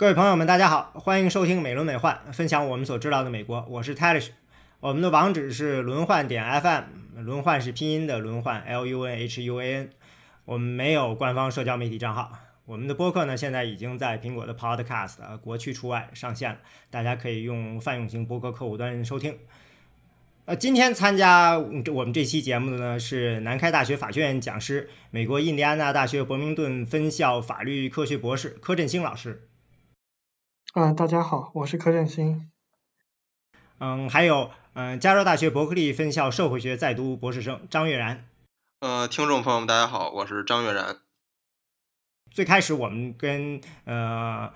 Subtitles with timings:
[0.00, 3.62] 各位朋友们，大家好，欢迎收听美轮美奂，分享我们所知道的美国。
[3.68, 4.28] 我是 Talish，
[4.80, 9.90] 我们的网址是轮换点 FM，轮换是拼音的轮换 L U N H U A N。
[10.46, 12.32] 我们没有官方社交媒体账号。
[12.64, 16.56] 我们的播客呢，现在已经在苹果的 Podcast，国区除外上线了，
[16.88, 19.36] 大家可以用泛用型播客客户端收听。
[20.46, 29.46] 呃，今天参加我们这期节目的呢是南开大学法学院讲师、美国印第安纳大学伯明顿分校法律科学博士柯振兴老师。
[30.74, 32.48] 嗯，大家好，我是柯振兴。
[33.80, 38.24] 嗯，还有嗯，加州大学伯克利分校社会学在读博士生张悦然。
[38.78, 40.98] 呃，听众朋友们，大家好，我是张悦然。
[42.30, 44.48] 最开始我们跟呃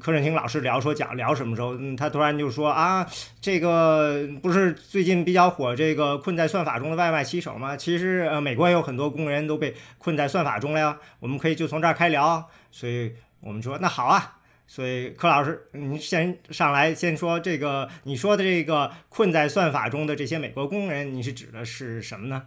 [0.00, 3.08] 柯振兴老师聊说讲聊什么时候，他突然就说啊，
[3.40, 7.76] 这个不是最近比较火这个困在算法中的外卖骑手吗？
[7.76, 10.98] 其实呃，美国也有很多工人都被困在算法中了呀。
[11.20, 14.35] 我们可以就从这儿开聊，所以我们说那好啊。
[14.66, 22.42] 所以，柯老师，你先上来先说这个，你说的这个困在算法中的这些美国工人，你是指的是什么呢？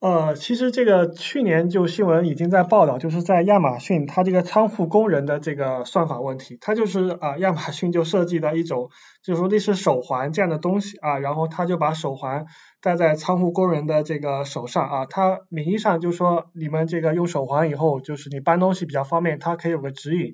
[0.00, 8.88] 呃，其实这个去年就新闻已经在报道，就是在亚马逊，它这个仓库工人的这个算法问题，它就是啊，亚马逊就设计的一种，
[9.22, 12.46] 就是说类似手环这样的东西啊，然后他就把手环
[12.80, 20.32] 戴在仓库工人的这个手上啊，他名义上就说你们这个用手环以后，就是你搬东西比较方便，它可以有个指引。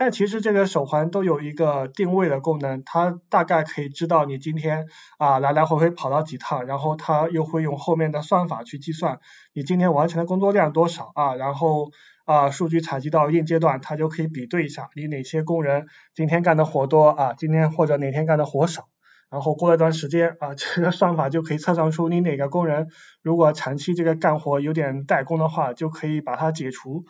[0.00, 4.86] 但其实这个手环都有一个定位的功能，它大概可以知道你今天
[5.18, 9.18] 啊来来回回跑了几趟，然后它又会用后面的算法去计算
[9.52, 11.90] 你今天完成的工作量多少啊，然后
[12.24, 18.86] 啊数据采集到一定阶段，它就可以比对一下你哪些工人今天干的活多啊，今天或者哪天干的活少，
[19.32, 22.86] 然后过了一段时间啊 这个算法就可以测算出你哪个工人
[23.20, 27.04] 如果长期这个干活有点怠工的话，就可以把它解除。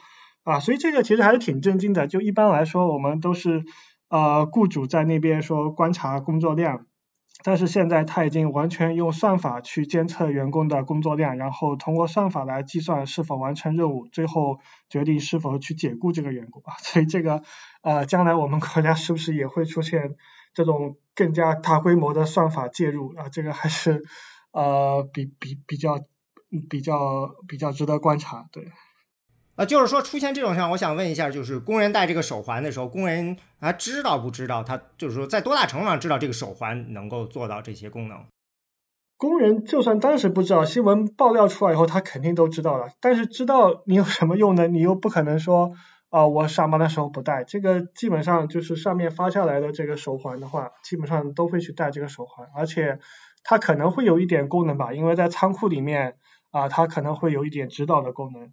[0.48, 2.06] 啊，所以这个其实还是挺震惊的。
[2.06, 3.64] 就一般来说，我们都是
[4.08, 6.86] 呃雇主在那边说观察工作量，
[7.44, 16.72] 但是现在他已经完全用算法去监测员工的工作量，然后通过算法来计算是否完成任务，最后决定是否去解雇这个员工啊。
[16.80, 17.42] 所以这个
[17.82, 20.16] 呃，将来我们国家是不是也会出现
[20.54, 23.28] 这种更加大规模的算法介入啊？
[23.28, 24.02] 这个还是
[24.52, 26.00] 呃比比比较
[26.70, 28.64] 比较比较值得观察，对。
[29.58, 34.62] 呃，就是说出现这种情况，我想问一下，就是工人戴这个手环的时候，工人啊知道不知道？
[34.62, 38.24] 他就是说在多大程度上知道这个手环能够做到这些功能？
[39.16, 42.90] 工人就算当时不知道，新闻爆料出来以后，他肯定都知道了。
[43.00, 44.68] 但是知道你有什么用呢？
[44.68, 45.72] 你又不可能说
[46.08, 47.42] 啊，我上班的时候不戴。
[47.42, 53.00] 这个基本上就是上面发下来的这个手环的话，基本上都会去戴这个手环，而且
[53.42, 56.14] 它可能会有一点功能吧，因为在仓库里面
[56.52, 58.52] 啊，它可能会有一点指导的功能。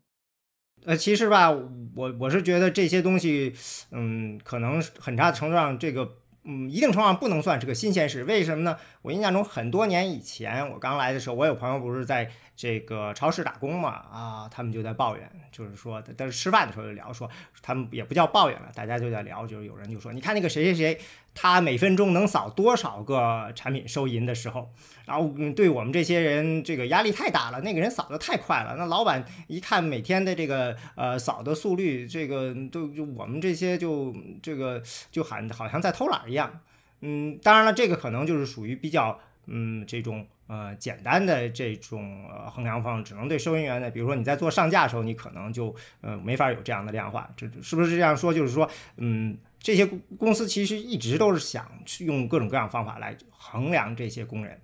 [0.85, 3.53] 呃，其实吧，我我是觉得这些东西，
[3.91, 8.23] 嗯，可能很大程度上，这个，嗯，一定程度上不能算是个新鲜事。
[8.23, 8.77] 为什么呢？
[9.01, 12.31] 我印象中很多年以前，我刚来的时候，我有朋友不是在。
[12.57, 17.29] 这个超市打工嘛，啊，他们就在抱怨，就是说，但是吃饭的时候就聊，说
[17.61, 21.01] 他们也不叫抱怨了，大家就在聊，就是有人就说，你看那个谁谁谁，
[21.35, 24.71] 他每分钟能扫多少个产品收银的时候，
[25.05, 34.81] 然后对我们这些人这个压力太大了，那个人扫的太快了，那老板一看每天的这个呃扫的速率，这个都就我们这些就这个
[35.11, 36.61] 就喊好像在偷懒一样，
[37.01, 40.25] 嗯，当然了，这个可能就是属于比较嗯这种。
[40.47, 48.31] 呃，简单的这种衡量方式只能对收银员的，比如说你在做上架的时候，你可能就呃没法有这样的量化，这是不是这样说？
[48.31, 49.87] 就是说，嗯，这些
[50.19, 54.61] 公司其实一直都是想去用各种各样方法来衡量这些工人。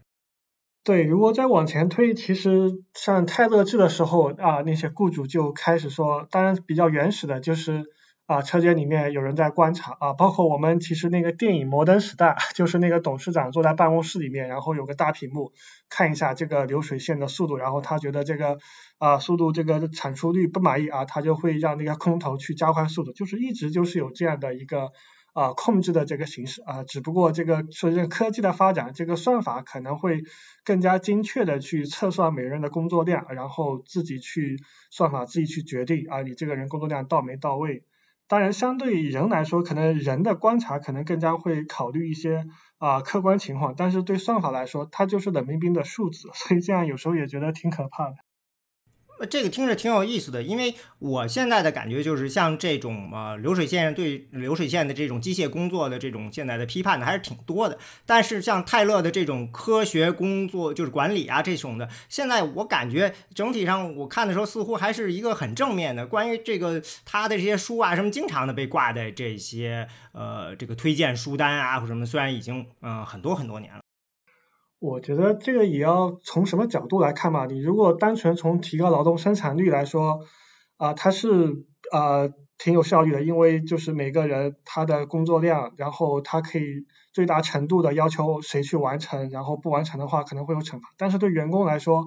[0.84, 7.85] 对，如果再往前推，其实像泰勒制的时候啊，那些雇主就开始说，当然比较原始的就是。
[8.28, 15.51] 啊，车间里面有人在观察啊，包括我们其实那个电影《摩登时代》， 就是那个董事长坐在办公室里面，然后有个大屏幕
[15.89, 18.57] 看一下这个流水线的速度，然后他觉得这个
[19.01, 24.91] 啊速度这个产出率不满意啊，他就会让那个空头去加快速度，就是一直就是有这样的一个
[25.34, 30.21] 啊控制的这个形式啊，只不过这个随着科技的发展，这个算法可能会
[30.63, 34.57] 更加精确的去测算每个人的工作量，然后自己去
[34.92, 37.83] 算法自己去决定啊你这个人工作量到没到位。
[38.27, 42.45] 当然，相对于人来说，可能人的观察可能更加会考虑一些
[42.77, 48.15] 啊客观情况，但是对算法来说，它就是冷冰冰的数字，所以这样有时候也觉得挺可怕的。
[49.25, 57.77] 这个听着挺有意思的，因为我现在的感觉就是，像这种呃流水线对流水线的这种机械工作的这种现在的批判呢，还是挺多的。
[58.06, 66.06] 但是像泰勒的这种科学工作，就是管理啊这种的，现在我感觉整体上我看的时候，似乎还是一个很正面的。
[66.07, 73.81] 关于这个他的这些书啊什么，经常的被挂在这些呃这个推荐书单啊或什么，虽然已经嗯很多很多年了。
[74.81, 77.45] 我觉得这个也要从什么角度来看嘛？
[77.45, 80.22] 你如果单纯从提高劳动生产率来说，
[80.78, 81.28] 啊，它是
[81.92, 90.89] 呃挺有效率的，因为就是每个人他的工作量，然后他可以最大程度的要求谁去完成，然后不完成的话可能会有惩罚。
[90.98, 92.06] 但是对员工来说，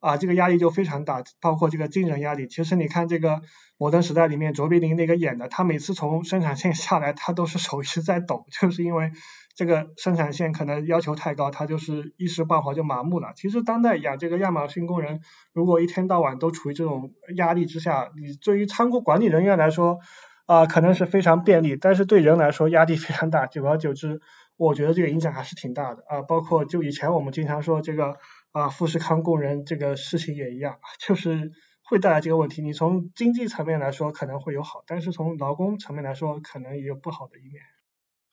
[0.00, 2.48] 啊，这个压力就非常大，包括这个精神压力。
[2.48, 3.32] 其实你看这个
[3.76, 9.12] 《摩登时代》里面卓别林那个演的，他每次从生产线下来，他都是手一直在抖，就是因为。
[9.54, 13.32] 这个生产线可能要求太高，他就是一时半会儿就麻木了。
[13.36, 15.20] 其实当代养这个亚马逊工人，
[15.52, 20.00] 如果一天到晚都处于这种压力之下，你对于仓库管理人员来说，
[20.46, 23.46] 啊，可能是非常便利，但是对人来说压力非常大。
[23.46, 24.20] 久而久之，
[24.56, 26.22] 我觉得这个影响还是挺大的啊。
[26.22, 28.16] 包括就以前我们经常说这个
[28.50, 31.52] 啊富士康工人这个事情也一样， 就是
[31.84, 32.60] 会带来这个问题。
[32.60, 37.62] 你从经济层面来说可能会有好，但是从劳工层面来说，可能也有不好的一面。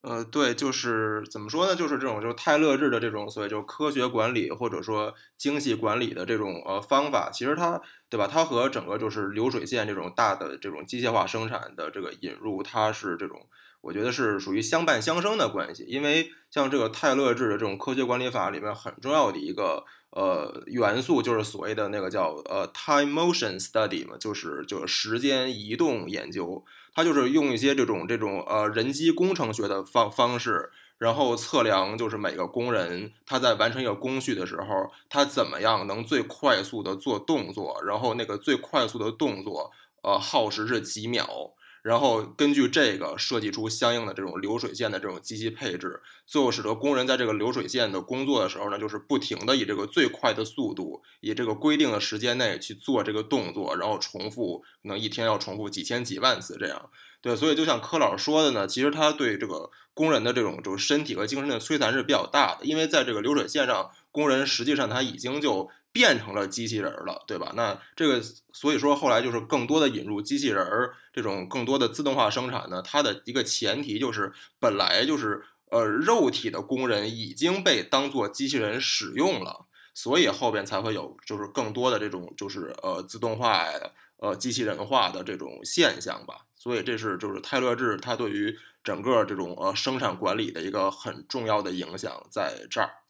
[0.01, 1.75] 呃，对，就是怎么说呢？
[1.75, 8.25] 就是这种就是泰勒制的这种所谓就科学管理或者说精细管理的这种呃方法，其实它对吧？
[8.27, 13.47] 它和整个就是流水线这种大的这种机械化生产的这个引入，它是这种
[13.81, 15.83] 我觉得是属于相伴相生的关系。
[15.87, 26.65] 因为像这个泰勒制的这种科学管理法里面很重要的一个呃元素，就是所谓的那个叫呃 time motion study 嘛，就是就是时间移动研究。
[26.93, 39.71] 它就是用一些这种这种呃人机工程学的方方式，然后测量就是每个工人他在完成一个工序的时候，他怎么样能最快速的做动作，然后那个最快速的动作，
[40.03, 41.27] 呃，耗时是几秒。
[41.81, 56.89] 然后根据这个设计出相应的这种流水线的这种机器配置，最后使得工人在这个流水线的工作的时候呢，就是不停的以这个最快的速度，以这个规定的时间内去做这个动作，然后重复，可能一天要重复几千几万次这样。
[57.21, 65.69] 对，所以就像柯老师说的呢，其实他对这个工人的这种就是身体和精神的摧残是比较大的，因为在这个流水线上，工人实际上他已经就。
[65.91, 67.51] 变成了机器人了，对吧？
[67.55, 68.21] 那这个，
[68.53, 83.65] 所以说后来就是更多的引入机器人儿这种更多的自动化生产呢，它的一个前提就是本来就是呃肉体的工人已经被当做机器人使用了，所以后边才会有就是更多的这种就是呃自动化
[84.17, 86.45] 呃机器人化的这种现象吧。
[86.55, 93.00] 所以这是就是泰勒制它对于整个这种呃生产管理的一个很重要的影响在这儿。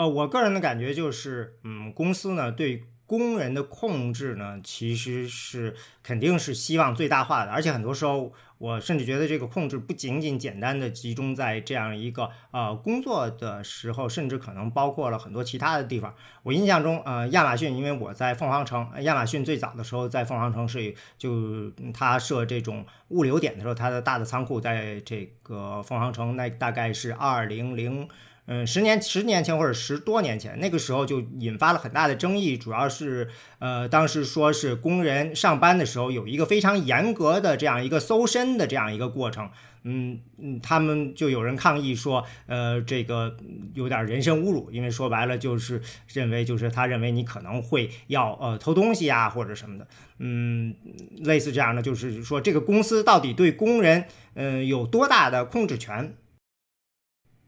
[0.00, 16.14] 呃，我个人的感觉就是，嗯，公司呢对工人的控制呢，其实是肯定是希望最大化的，而且很多时候，我甚至觉得这个控制不仅仅简单的集中在这样一个呃工作的时候，甚至可能包括了很多其他的地方。
[16.44, 28.08] 我印象中，呃，亚马逊，因为我在凤凰城，亚马逊最早的时候在凤凰城是就它设这种物流点的时候，它的大的仓库在这个凤凰城，那大概是二零零。
[28.46, 33.28] 嗯，十年十年前或者十多年前，那个时候就引发了很大的争议，主要是
[33.60, 39.48] 呃，当时说是工人上班的时候有一个非常严格的这样一个搜身的这样一个过程，
[39.84, 43.36] 嗯嗯，他们就有人抗议说，呃，这个
[43.74, 45.80] 有点人身侮辱，因为说白了就是
[46.12, 49.86] 认为就是他认为你可能会要呃偷东西啊或者什么的，
[50.18, 50.74] 嗯，
[51.18, 56.14] 类似这样的，就是说这个公司到底对工人嗯有多大的控制权？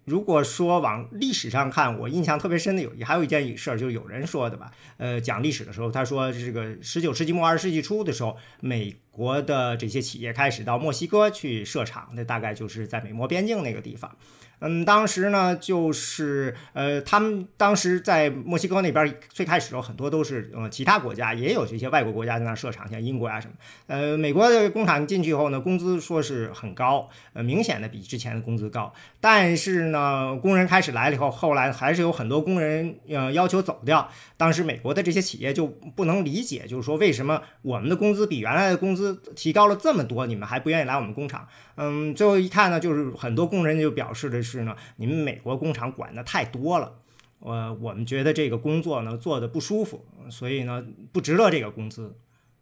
[0.04, 14.16] 如果说往历史上看，我印象特别深的有一还有一件事儿，就是有人说的吧，呃，讲历史的时候，他说这个十九世纪末二十世纪初的时候，美国的这些企业开始到墨西哥去设厂，那大概就是在美墨边境那个地方。
[14.64, 23.54] 嗯，当时呢，就是呃，他们当时在墨西哥那边最开始的时候，很多都是呃其他国家也有这些外国国家在那设厂，像英国啊什么。
[23.88, 28.94] 呃，美国的工厂进去以后呢，工资说是很高，呃，明显的比之前的工资高。
[29.20, 34.08] 但是呢，工人开始来了以后，后来还是有很多工人呃要求走掉。
[34.36, 41.48] 当时美国的这些企业就不能理解，就是说为什么我们的工资比原来的工资提高了这么多，你们还不愿意来我们工厂？
[41.74, 44.51] 嗯，最后一看呢，就是很多工人就表示的是。
[44.52, 47.00] 是呢，你们美国工厂管的太多了，
[47.40, 52.14] 呃，我们觉得这个工作呢做的不舒服，所以呢不值得这个工资，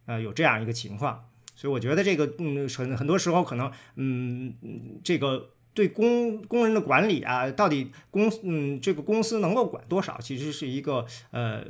[0.07, 1.25] 呃，有这样一个情况，
[1.57, 4.55] 所以我觉得这个嗯很很多时候可能嗯
[5.03, 11.65] 这个对工工人的管理啊，到底公嗯这个公司能够管多少，其实是一个呃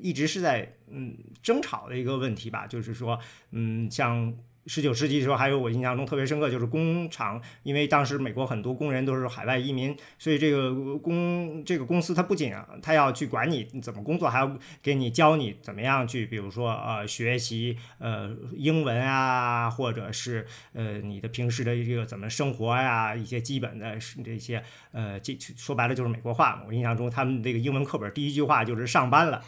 [0.00, 3.18] 一直是在嗯争吵的一个问题吧，就是说，
[3.52, 4.34] 嗯，像。
[4.68, 26.64] 十九世纪的时候，还有我印象中特别深刻，就是工厂，因为当时美国很多工人都是海外移民，所以这个公这个公司它不仅啊它要去管你怎么工作，还要给你教你怎么样去，比如说呃学习呃英文啊，或者是呃你的平时的这个怎么生活呀，一些基本的这些呃这说白了就是美国话嘛。
[26.66, 29.42] 我印象中他们这个英文课本第一句话就是上班了，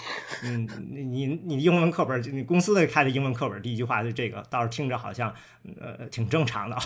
[0.45, 5.10] 嗯，你你英文课本你公司的开的英文课本第一句话是这个，倒是听着好。
[5.11, 5.35] 好像
[5.81, 6.77] 呃挺正常的，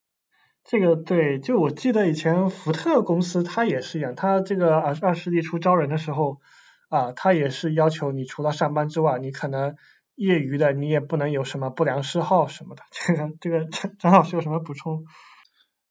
[0.62, 6.42] 这个对，就我记得以前福特公司它也是一样，它这个二二十世纪初招人的时候
[6.90, 9.74] 啊，它也是要求你除了上班之外，你可能
[10.16, 12.82] 业余的你也不能有什么不良嗜好什么的。
[12.92, 15.06] 这个这个张张老师有什么补充？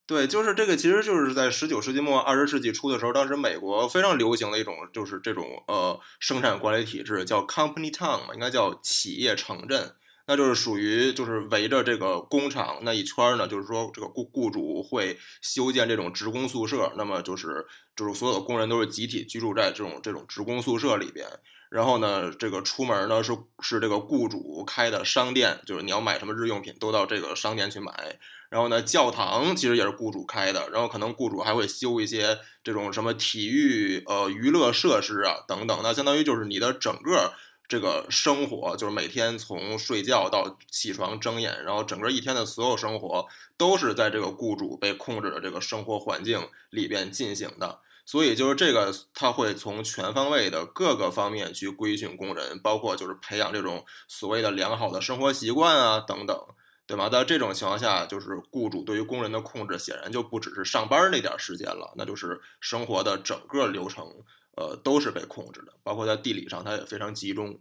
[0.06, 9.96] 对，就是这个，其实就是在十九世纪末二十世纪初的时候，当时美国非常流行的一种就是这种呃生产管理体制，叫 company town 嘛，应该叫企业城镇。
[10.28, 21.28] 那就是属于就是围着这个工厂那一圈呢，就是说这个雇雇主会修建这种职工宿舍，那么就是就是所有的工人都是集体居住在这种这种职工宿舍里边。
[21.70, 28.20] 然后呢，这个出门呢是是这个雇主开的商店，就是你要买什么日用品都到这个商店去买。
[28.50, 35.80] 然后呢，教堂其实也是雇主开的，然后可能雇主还会修一些这种什么体育呃娱乐设施啊等等。
[35.82, 37.34] 那相当于就是你的整个。
[37.72, 43.26] 这个生活就是每天从睡觉到起床睁眼，然后整个一天的所有生活
[43.56, 47.80] 都是在这个雇主被控制的这个生活环境里边进行的。
[48.06, 56.38] 所以就是这个，他会从全方位的各个方面去规训工人，包括就是培养这种所谓的良好的生活习惯啊等等，
[56.86, 57.08] 对吗？
[57.08, 64.14] 在这种情况下，就是雇主对于工人的控制显然就不只是上班那点时间了，那就是生活的整个流程。
[64.58, 67.60] 呃，都是被控制的，包括在地理上，它也非常集中。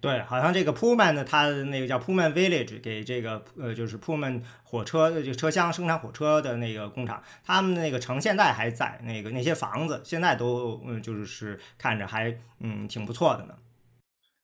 [0.00, 13.54] 对，好像这个 Pullman 呢，它的那个叫 Pullman Village，给这个呃，就是 Pullman 火车的这个车厢生产火车的那个工厂，他们那个城现在还在，那个那些房子现在都嗯，就是看着还嗯挺不错的呢。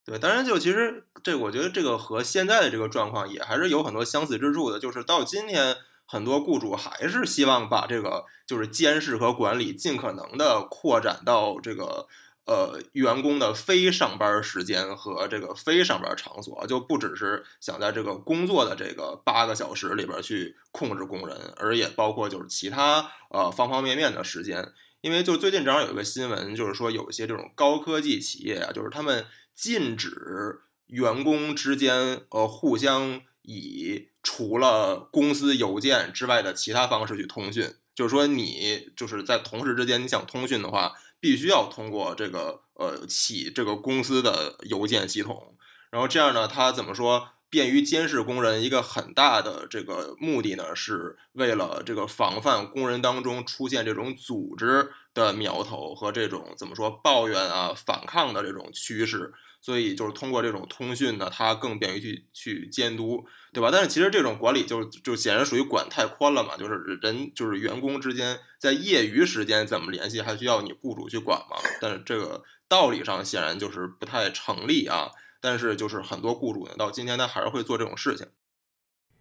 [0.04, 5.76] 对，当然就其实这，我觉得这个和现在的这个状况也还是有很多相似之处的，就是到今天。
[6.12, 12.08] 很多雇主还是希望把这个就是监视和管理尽可能的扩展到这个
[12.46, 24.72] 呃员工的非上班时间和这个非上班场所，就不只是想在这个工作的这个八个小时里边去控制工人，而也包括就是其他呃方方面面的时间。
[25.02, 33.20] 因为就最近正好有一个新闻，就是说有一些这种高科技企业啊，就是他们禁止员工之间呃互相。
[33.42, 45.54] 以除了公司邮件之外的其他方式去通讯，就是说你就是在同事之间，你想通讯的话，必须要通过这个呃企这个公司的邮件系统。
[45.90, 48.62] 然后这样呢，他怎么说便于监视工人？
[48.62, 59.32] 一个很大的这个目的呢，是为了这个防范工人当中出现这种组织的苗头和这种怎么说抱怨啊、反抗的这种趋势。
[59.60, 63.70] 所以就是通过这种通讯呢，它更便于去去监督，对吧？
[63.70, 71.56] 但是其实这种管理就就显然属于管太宽了嘛，就是人就是员工之间在业余时间怎么联系，还需要你雇主去管嘛？
[71.80, 75.10] 但是这个道理上显然就是不太成立啊。
[75.42, 78.26] 但是就是很多雇主呢，到今天他还是会做这种事情。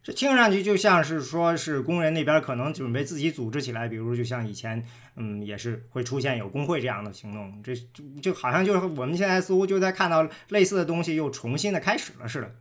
[0.02, 4.84] 这听上去就像是说，是工人那边可能准备自己组织起来，比如就像以前，
[5.18, 7.62] 嗯，也是会出现有工会这样的行动。
[7.62, 12.56] 这就就好像就是我们现在似乎就在看到类似的东西又重新的开始了似的。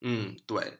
[0.00, 0.78] 嗯，对。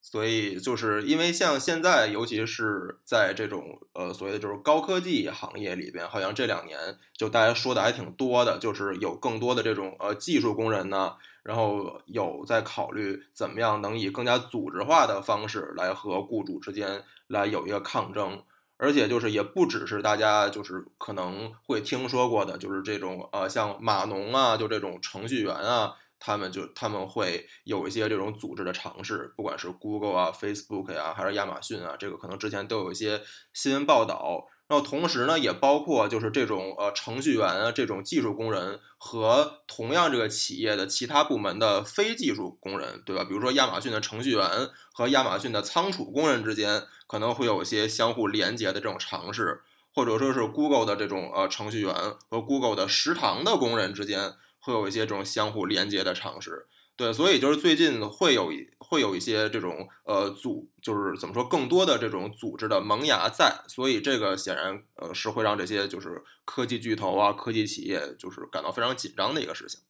[0.00, 6.78] 所以就是因为像现在，尤其是在这种呃所谓的就是高科技行业里边，好像这两年
[7.12, 11.16] 就大家说的还挺多的，就是有更多的这种呃技术工人呢。
[11.48, 18.42] 然后有在考虑怎么样能以更加组织化的方式来和雇主之间来有一个抗争，
[18.76, 33.22] 而且就是也不只是大家就是可能会听说过的，就是这种呃像码农啊，就这种程序员啊，他们就他们会有一些这种组织的尝试，不管是 Google 啊、Facebook 呀，还是亚马逊啊，这个可能之前都有一些
[33.54, 34.48] 新闻报道。
[34.68, 43.24] 然后同时呢，也包括就是这种呃程序员啊，这种技术工人和同样这个企业的其他部门的非技术工人，对吧？
[43.24, 44.46] 比如说亚马逊的程序员
[44.92, 49.62] 和亚马逊的仓储工人之间可能会有一些相互连接的这种尝试，
[49.94, 51.94] 或者说是 Google 的这种呃程序员
[52.28, 56.66] 和 Google 的食堂的工人之间会有一些这种相互连接的尝试。
[56.98, 69.80] 对，所以就是最近会有会有一些这种呃组，就是怎么说，更多的这种组织的萌芽在，所以这个显然呃是会让这些就是科技巨头啊、科技企业就是感到非常紧张的一个事情。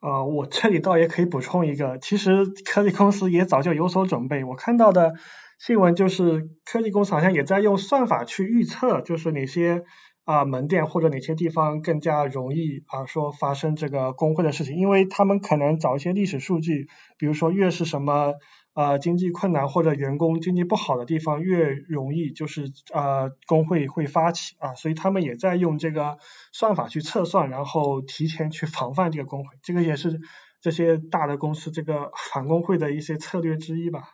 [0.00, 4.42] 呃，我这里倒也可以补充一个，其实科技公司也早就有所准备。
[4.44, 5.12] 我看到的
[5.58, 9.84] 新闻就是，科技公司好像也在用算法去预测，就是哪些
[10.28, 18.34] 啊门店或者哪些地方更加容易啊说发生这个工会的事情，因为他们可能找一些历史数据，比如说越是什么。
[18.74, 26.18] 呃，经济困难或者员工经济不好的地方，越容易就是呃工会会发起啊，所以他们也在用这个
[26.52, 30.20] 算法去测算，然后提前去防范这个工会，这个也是
[30.60, 34.10] 这些大的公司这个反工会的一些策略之一吧。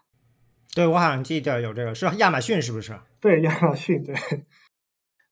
[0.74, 2.98] 对，我好像记得有这个，是亚马逊是不是？
[3.20, 4.14] 对，亚马逊对。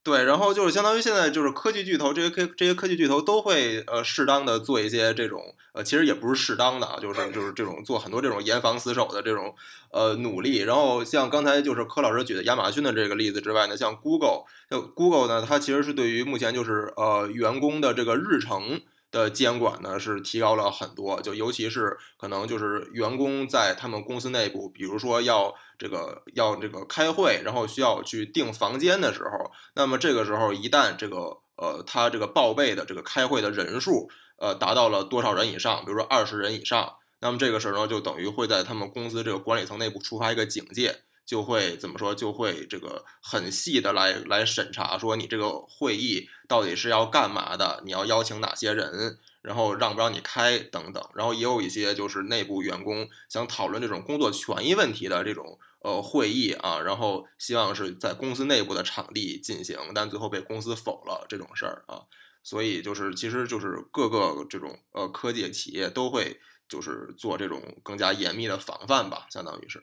[0.05, 9.55] 对，然后就是相当于现在就是科技巨头这些科这些科技巨头都会呃适当的做一些这种呃其实也不是适当的啊，就是 就是这种做很多这种严防死守的这种
[9.93, 10.59] 呃努力。
[10.59, 18.81] 然后像刚才就是柯老师举的亚马逊的这个例子之外呢，像 Google，像 Google 呢，它其实是对于目前就是呃员工的这个日程。
[19.13, 41.03] 的监管呢是提高了很多，就尤其是可能就是员工在他们公司内部，比如说要这个要这个开会，然后需要去订房间的时候，那么这个时候一旦这个呃他这个报备的这个开会的人数呃达到了多少人以上，比如说二十人以上，那么这个时候就等于会在他们公司这个管理层内部触发一个警戒。
[41.33, 42.15] 就会怎么说？
[42.15, 47.83] 就会这个很细的来来审查，说你这个会议到底是要干嘛的？
[47.87, 49.19] 你要邀请哪些人？
[49.41, 51.03] 然后让不让你开等等。
[51.15, 62.03] 然后也有一些就是内部员工想讨论这种工作权益问题的这种呃会议啊，然后希望是在公司内部的场地进行，但最后被公司否了这种事儿啊。
[62.43, 69.83] 所以就是其实就是各个这种呃科技企业都会就是做这种更加严密的防范吧，相当于是。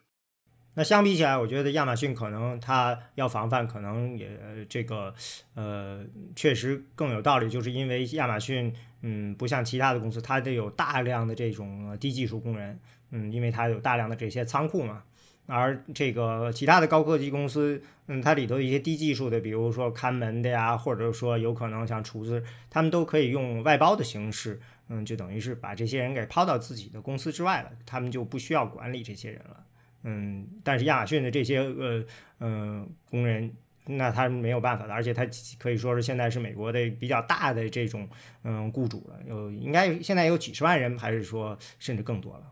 [0.80, 4.30] 那相比起来，我觉得亚马逊可能它要防范，可能也
[4.70, 5.14] 这个
[5.54, 6.06] 呃
[6.38, 12.80] 确实更有道理，就是因为亚马逊嗯不像其他的公司，它得有大量的这种低技术工人，
[13.12, 15.04] 嗯，因为它有大量的这些仓库嘛。
[15.48, 29.66] 而这个其他的高科技公司，嗯，它里头一些低技术的，比如说看门的呀，或者说有可能像厨子，他们都可以用外包的形式，嗯，就等于是把这些人给抛到自己的公司之外了，他们就不需要管理这些人了。
[30.04, 32.06] 嗯，但是亚马逊的这些呃
[32.40, 33.54] 嗯工人，
[33.86, 35.26] 那他没有办法的，而且他
[35.58, 38.08] 可以说是现在是美国的比较大的这种
[38.44, 42.52] 嗯雇主了，有应该现在有几十万人，还是说甚至更多了？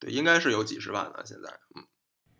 [0.00, 1.84] 对，应该是有几十万了，现在嗯，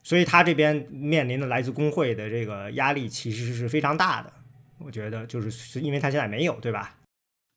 [0.02, 4.32] 所以他这边面临的来自工会的这个压力其实是非常大的，
[4.78, 6.98] 我觉得就是因为他现在没有，对吧？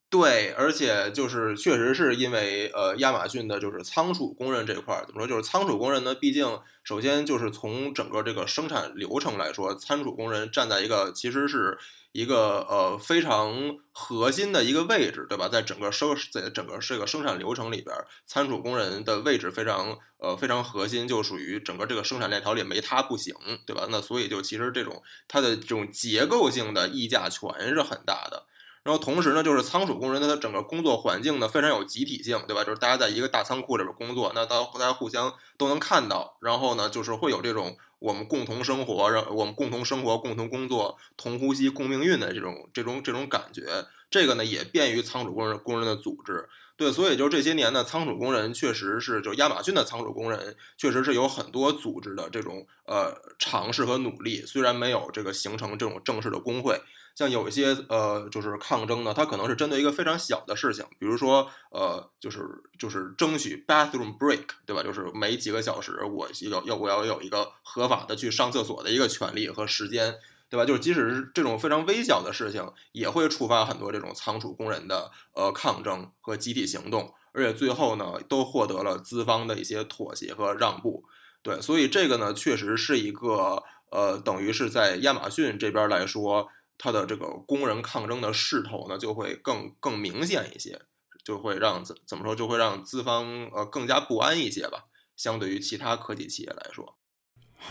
[0.09, 5.27] 对，而且就是确实是因为呃，亚马逊的就是仓储工人这块儿怎么说？
[5.27, 11.77] 就是仓储工人呢，毕竟首先就是从整个这个生产流程来说，仓储工人站在一个其实是
[12.13, 15.49] 一个呃非常核心的一个位置，对吧？
[15.49, 17.93] 在整个生在整个这个生产流程里边，
[18.25, 23.33] 仓储工人的位置非常呃非常核心，就属于整个这个生产链条里没他不行，
[23.65, 23.87] 对吧？
[23.89, 28.45] 那所以就其实这种它的这种结构性的溢价权是很大的。
[28.85, 32.63] 然后同时呢，就是仓储工人的整个工作环境呢非常有集体性，对吧？
[32.63, 43.87] 就是大家在一个大仓库里边工作，那大大家互相都能看到，然后呢，就是会有这种我们共同生活，让我们共同生活、共同工作、同呼吸、共命运的这种这种这种感觉。
[44.11, 46.47] 这个呢也便于仓储工人工人的组织。
[46.77, 56.79] 对，所以就这些年呢，仓储工人确实是，就亚马逊的仓储工人确实是有很多组织的这种呃尝试和努力，虽然没有这个形成这种正式的工会。
[57.15, 62.45] 像有一些呃，就是抗争呢，它可能是针对一个非常小的事情，比如说呃，就是
[62.77, 64.83] 就是争取 bathroom break，对吧？
[64.83, 70.15] 就是每几个小时我要要我要有一个合法的去上厕所的一个权利和时间，
[70.49, 70.65] 对吧？
[70.65, 81.05] 就是即使是这种非常微小的事情，也会触发很多这种仓储工人的呃抗争和集体行动，而且最后呢，都获得了资方的一些妥协和让步。
[81.41, 86.49] 对，所以这个呢，确实是一个呃，等于是在亚马逊这边来说。
[86.77, 90.81] 它的这个工人抗争的势头呢，就会更更明显一些，
[91.23, 94.85] 就会让怎怎么说，就会让资方呃更加不安一些吧。
[95.15, 96.97] 相对于其他科技企业来说，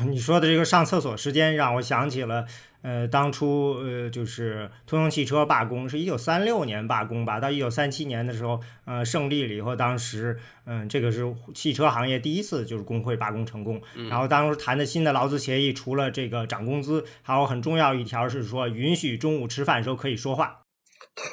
[0.06, 2.46] 你说的这个上厕所时间让我想起了。
[2.84, 7.40] 呃，当初呃，就是通用汽车罢工，是一九三六年罢工吧？
[7.40, 13.80] 到一九三七年的时候，呃，胜利了以后，当时，嗯，这个是汽车行业第一次就是工会罢工成功。
[14.10, 20.60] 然后当时谈的新的劳资协议，除了这个涨工资，还有很重要一条是说，允许中午吃饭时候可以说话。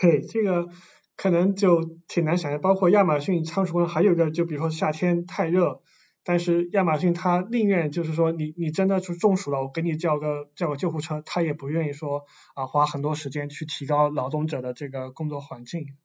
[0.02, 0.70] 对，这个
[1.18, 2.62] 可能就挺难想象。
[2.62, 5.82] 包括亚马逊仓储工，还有个就比如说夏天太热。
[6.24, 15.98] 但是亚马逊他宁愿就是说你你真的是中暑了，我给你叫个叫个救护车，他也不愿意说啊花很多时间去提高劳动者的这个工作环境。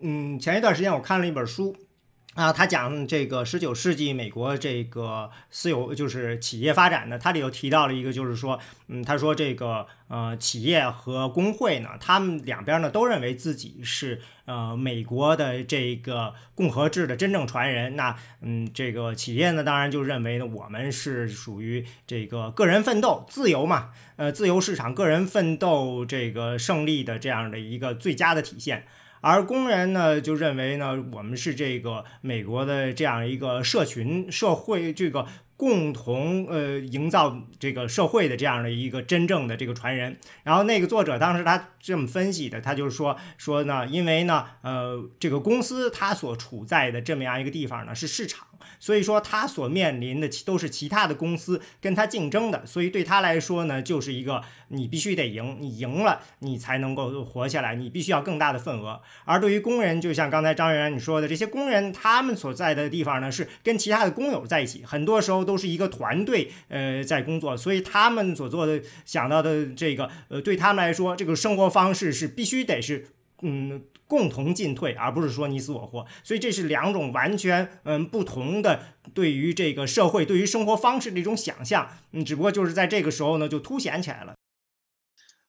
[0.00, 1.76] 嗯，前一段时间我看了一本书。
[2.34, 17.94] 啊，他讲这个十九世纪美国这个私有就是企业发展呢，他里头提到了一个，就是说，嗯，他说这个呃企业和工会呢，他们两边呢都认为自己是呃美国的这个共和制的真正传人。
[17.94, 28.84] 那嗯，这个企业呢，当然就认为呢，我们是属于这个个人奋斗自由嘛，呃，自由市场个人奋斗这个胜利的这样的一个最佳的体现。
[29.24, 40.18] 而工人呢，就认为呢，我们是这个美国的这样一个社群社会，这个共同呃营造这个社会的这样的一个真正的这个传人。
[40.42, 48.46] 然后那个作者当时他这么分析的，他就是说说呢，因为呢，呃，这个公司它所处在的这么样一个地方呢是市场。
[48.78, 59.00] 所以说，他所面临的都是其他的公司跟他竞争的，所以对他来说呢，就是一个你必须得赢，你赢了你才能够活下来，你必须要更大的份额。
[59.24, 73.08] 而对于工人，就像刚才张员你说的，这些工人他们所在的地方呢，是跟其他的工友在一起，很多时候都是一个团队呃在工作，所以他们所做的想到的这个呃，对他们来说，这个生活方式是必须得是
[73.42, 73.82] 嗯。
[74.06, 81.88] 共同进退，而不是说你死我活，所以这是两种完全嗯不同的对于这个社会、对于生活方式的一种想象。
[82.12, 84.34] 嗯，只不过就是在这个时候呢，就凸显起来了。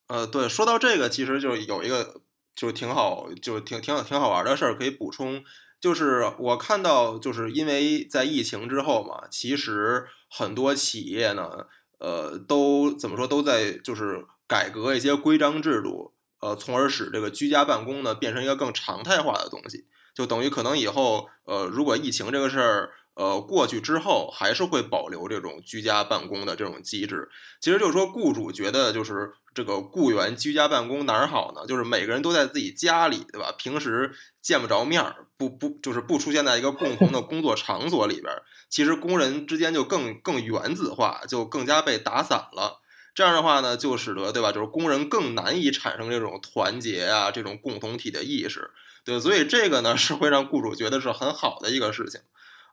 [0.07, 2.21] 呃，对，说到这个，其实就有一个
[2.55, 5.43] 就挺好，就挺挺挺好玩的事儿可以补充，
[5.81, 11.67] 就是我看到，就是因为在疫情之后嘛，其实很多企业呢，
[11.99, 16.14] 呃，都怎么说，都在就是改革一些规章制度。
[16.39, 27.29] 呃，从而使这个居家办公呢变成一个更常态化的东西，就等于可能以后，呃，如果疫情这个事儿，呃，过去之后，还是会保留这种居家办公的这种机制。
[27.61, 31.65] 其实就是说，雇主觉得就是这个雇员居家办公哪儿好呢？
[31.65, 33.53] 就是每个人都在自己家里，对吧？
[33.57, 38.33] 平时见不着面儿，不不，就是不出现在一个共同的工作场所里边，
[38.69, 42.81] 其实工人之间就更更原子化，就更加被打散了。
[43.15, 48.69] 这样的话呢，就使得对吧，就是工人更难以产生这种团结啊，这种共同体的意识，
[49.05, 52.19] 对，所以这个呢 是会让雇主觉得是很好的一个事情，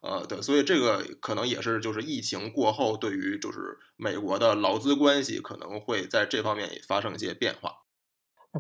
[0.03, 7.77] 呃，对，所以这个可能也是就是疫情过后对于就是美国的劳资关系可能会在这方面也发生一些变化。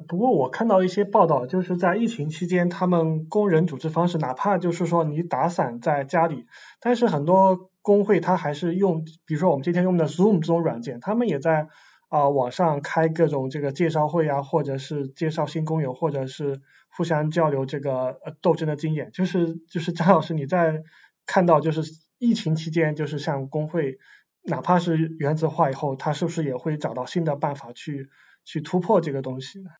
[0.08, 6.46] 不过我看到一些报道，就是在疫情期间，他们工人组织方式，哪怕就是说你打散在家里，
[6.80, 11.66] 但是很多工会他还是用，比如说我们今天用的 Zoom 这种软件，他们也在
[12.08, 19.10] 啊网上开各种这个介绍会啊，或者是介绍新工友，或者是互相交流这个呃斗争的经验。
[19.12, 20.82] 就是就是张老师你在
[21.26, 21.82] 看到就是
[22.18, 23.98] 疫情期间，就是像工会，
[24.44, 28.08] 哪怕是原子化以后，他是不是也会找到新的办法去
[28.44, 29.70] 去突破这个东西呢？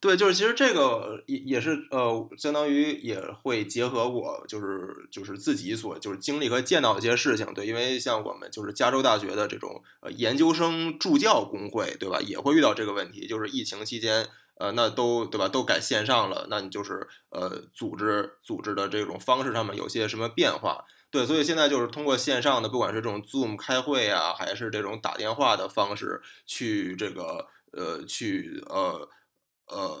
[0.00, 7.52] 对，就是其实这个也也是呃，相当于也会结合我就是就是自己所就是经历和见到一些事情。
[7.52, 12.20] 对，因为像我们就是加州大学的这种呃研究生助教工会，对吧？
[12.20, 15.48] 也会遇到这个问题，就是疫情期间呃，那都对吧？
[15.48, 20.84] 都改线上了，那你就是呃组织组织的这种方式上面有些什么变化？
[21.10, 29.08] 对，所以现在就是通过线上的，不管是这种 Zoom 开会啊，还是这种打电话的方式去这个呃去呃。
[29.70, 29.98] 呃，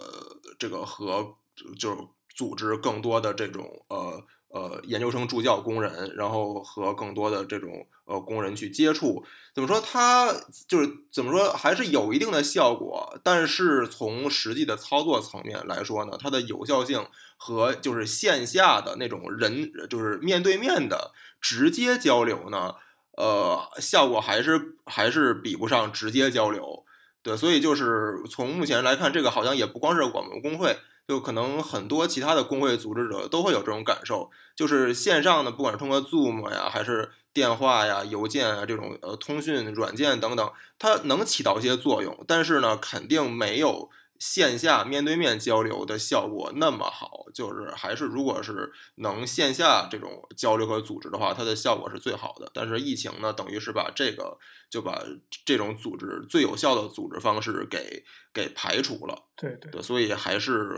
[0.58, 1.36] 这个和
[1.78, 9.80] 就组织更多的这种呃呃研究生助教工人，然后和更多的这种呃工人去接触，怎么说？
[9.80, 10.32] 它
[10.68, 13.18] 就是怎么说，还是有一定的效果。
[13.24, 22.76] 但是从实际的操作层面来说呢，它的有效性和就是线下的那种人就是面对面的直接交流呢，
[23.16, 26.84] 呃，效果还是还是比不上直接交流。
[27.22, 43.90] 对，所以就是从目前来看，这个好像也不光是我们工会，就可能很多其他的工会组织者都会有这种感受，就是线上呢，不管是通过 Zoom 呀，还是电话呀、邮件啊这种呃通讯软件等等，它能起到一些作用，但是呢，肯定没有。
[44.18, 52.50] 线下面对面交流的效果那么好，就是还是如果是能线下这种交流和组织的话，它的效果是最好的。
[52.52, 55.02] 但是疫情呢，等于是把这个就把
[55.44, 59.28] 这种组织最有效的组织方式给给排除了。
[59.36, 60.76] 对对，所以还是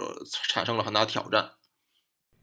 [0.48, 1.52] 产生了很大挑战。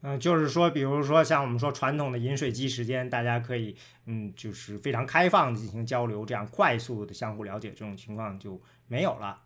[0.00, 9.42] 嗯，就是说，比如说像我们说传统的饮水机时间，大家可以嗯，就是非常开放的进行交流，这样快速的相互了解，这种情况就没有了。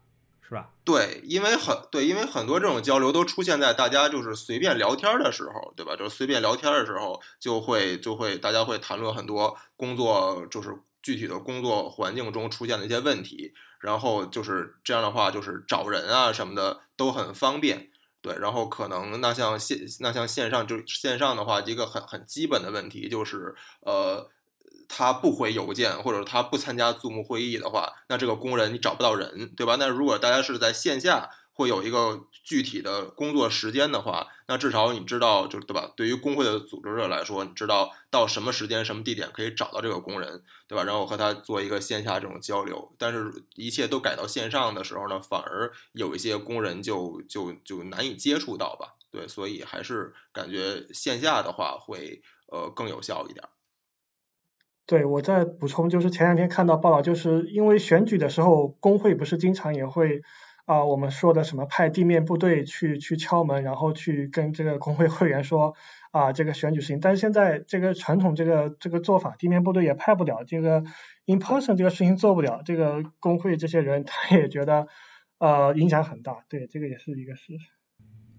[0.85, 5.97] 对，因为很对，因为很多这种交流都出现在大家就是随便聊天的时候，对吧？
[5.97, 17.89] 就是随便聊天的时候，就会就会大家会谈论很多工作，就是具体的工作环境中出现的一些问题，然后就是这样的话，就是找人啊什么的都很方便。
[18.21, 24.31] 对，然后可能那像线那像线上就线上的话，一个很很基本的问题就是，呃，
[24.89, 29.77] 他不回邮件或者他不参加 Zoom 会议的话，那这个工人你找不到人，对吧？
[29.79, 31.31] 那如果大家是在线下。
[31.55, 35.93] 会有一个具体的工作时间的话，那至少你知道，就对吧？
[35.95, 40.83] 对于工会的组织者来说，你知道到什么时间、什么地点可以找到这个工人，对吧？
[40.83, 42.95] 然后和他做一个线下这种交流。
[42.97, 48.95] 但是，一切都改到线上的时候呢，反而有一些工人就就就难以接触到吧？
[49.11, 53.47] 对，所以还是感觉线下的话会呃更有效一点。
[54.93, 60.21] 对，我再补充，就是前两天看到报道，就是因为选举的时候，工会不是经常也会。
[60.65, 65.75] 啊，我们说的什么派地面部队去去敲门，然后去跟这个工会会员说
[66.13, 67.01] 啊，这个选举事情。
[67.01, 70.85] 但是现在这个传统这个这个做法，地面部队也派不了，这个
[71.25, 74.87] in person 这个事情做不了，这个工会这些人他也觉得
[75.39, 77.82] 呃影响很大，对，这个也是一个事实。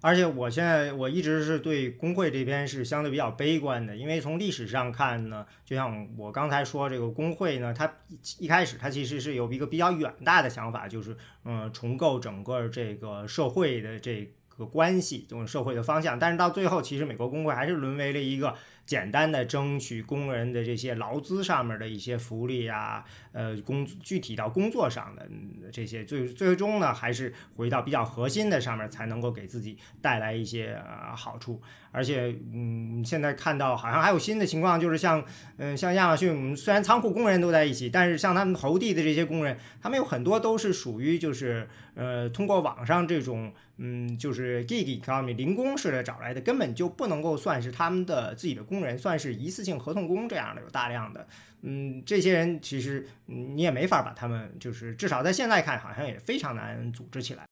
[0.03, 7.89] 而且我现在我一直是对工会这边是相对比较悲观的，因为从历史上看呢，就像我刚才说，这个工会呢，它
[8.37, 16.19] 一开始它其实是有一个比较远大的想法，就是嗯重构整个这个社会的这个关系，这种社会的方向。
[16.19, 18.53] 但是到最后，其实美国工会还是沦为了一个。
[18.85, 25.27] 简单的争取工人的这些劳资上面的一些福利啊，呃，工具体到工作上的
[25.71, 31.61] 这些，最最终呢，还是回到比较核心的上面，才能够给自己带来一些呃好处。
[31.91, 35.23] 而且，嗯，现在看到好像还有新的情况，就是像，
[35.57, 43.53] 嗯，像亚马逊，虽然仓库工人都在一起，但是像他们投递的这些工人，他们有很多都是属于就是，呃，通过网上这种，
[43.85, 51.27] 嗯，就是 gig economy 零工式的找来的，根本就不能够算是他们的自己的工人，算是一次性合同工这样的，有大量的，
[51.63, 57.45] 嗯，这些人其实你也没法把他们，就是至少在现在看，好像也非常难组织起来。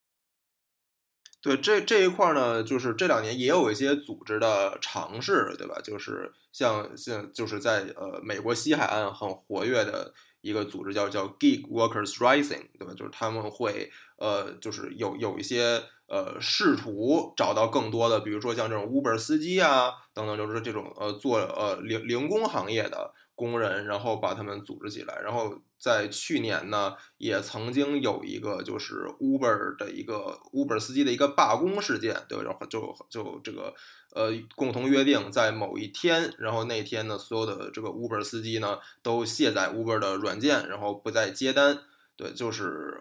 [1.42, 5.82] 对这这一块呢，就是这两年也有一些组织的尝试，对吧？
[5.84, 12.94] 就是像像就是在呃美国西海岸很活跃的一个组织叫叫 Gig Workers Rising，对吧？
[12.96, 15.82] 就是他们会呃就是有有一些
[16.12, 23.14] 呃试图找到更多的，比如说像这种 Uber 司机啊等等，就是这种呃做呃零零工行业的。
[23.34, 33.74] 工人，然后把他们组织起来，然后在去年呢，也曾经有一个就是 Uber 的一个 Uber 司机的一个罢工事件，对，然后就就这个
[34.14, 41.80] 呃共同约定在某一天，然后那天呢，所有的这个 Uber 司机呢都卸载 Uber 的软件，然后不再接单，
[42.16, 43.00] 对，就是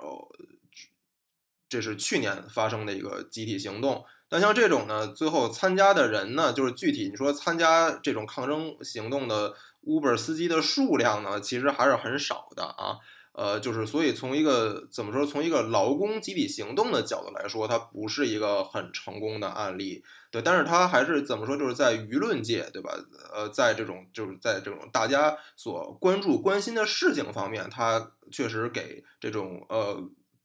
[1.70, 4.04] 这是去年发生的一个集体行动。
[4.28, 9.54] 但像这种呢，最后参加的人呢，就是具体你说参加这种抗争行动的。
[9.82, 12.98] Uber 司机的数量呢，其实还是很少的啊，
[13.32, 22.90] 呃，就是所以从一个怎么说，从一个劳工集体行动的角度来说，它不是一个很成功的案例，对，但是它还是怎么说，就是在舆论界，对吧？
[23.32, 29.98] 呃，在这种就是在这种大家所关注关心的事情方面，它确实给这种呃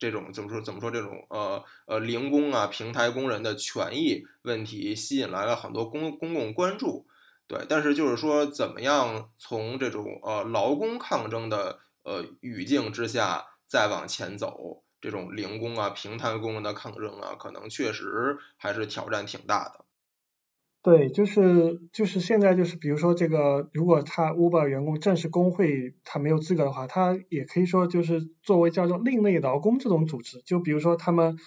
[0.06, 7.08] 这种怎么说怎么说这种呃呃零工啊平台工人的权益问题吸引来了很多公公共关注。
[7.48, 19.85] 对，但是就是说，怎么样从这种呃劳工抗争的呃语境之下再往前走，这种零工啊、平台工人的抗争啊，可能确实还是挑战挺大的。
[20.86, 31.38] 对，就是就是现在就是，比如说这个，如果他 Uber 员工正式工会他没有资格的话，他也可以说就是作为叫做另类劳工这种组织，就比如说他们。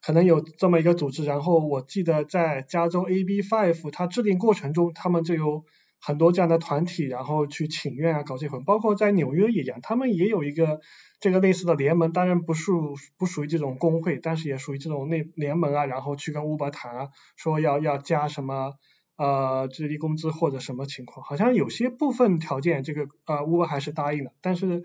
[0.00, 5.64] 可能有这么一个组织，然后我记得在加州 AB Five 它制定过程中，他们就有
[6.00, 8.64] 很多这样的团体，然后去请愿啊，搞这份。
[8.64, 10.80] 包括在纽约也一样，他们也有一个
[11.20, 18.74] 这个类似的联盟，当然不属不属于这种工会，但是也属于这种内联盟啊，然后去跟 Uber 谈啊，说要要加什么
[19.16, 24.82] 呃最低工资或者什么情况，好像有些部分条件这个呃 Uber 还是答应了，但是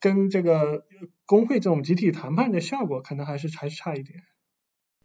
[0.00, 0.84] 跟这个
[1.26, 4.22] 工会这种集体谈判的效果，可能还是还是差一点。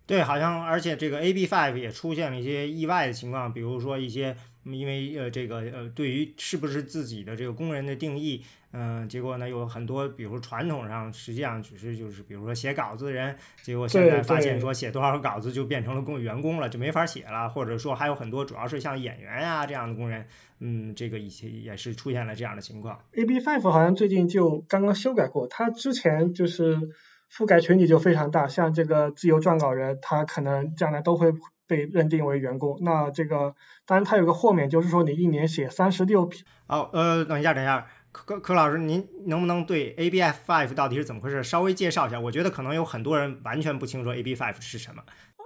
[0.07, 20.25] 对，好像而且这个 AB Five 也出现了一些意外的情况，比如说一些因为呃这个呃对于是不是自己的这个工人的定义，嗯，结果呢有很多，比如传统上实际上只是就是比如说写稿子的人，结果现在发现说写多少稿子就变成了工员工了，就没法写了，或者说还有很多主要是像演员呀这样的工人，
[20.59, 22.99] 嗯，这个以前也是出现了这样的情况。
[23.13, 26.89] AB Five 好像最近就刚刚修改过，它之前就是。
[27.27, 31.33] 覆盖群体就非常大，像这个自由撰稿人，他可能将来都会
[31.67, 32.77] 被认定为员工。
[32.81, 36.43] 那这个当然它有个豁免，就是说你一年写三十六篇。
[36.67, 42.19] 哦，呃，等一下，等一下，柯柯老师，您能不能对 ABF Five 到底是怎么回事稍微介绍一下？
[42.19, 45.03] 我觉得可能有很多人完全不清楚 AB Five 是什么。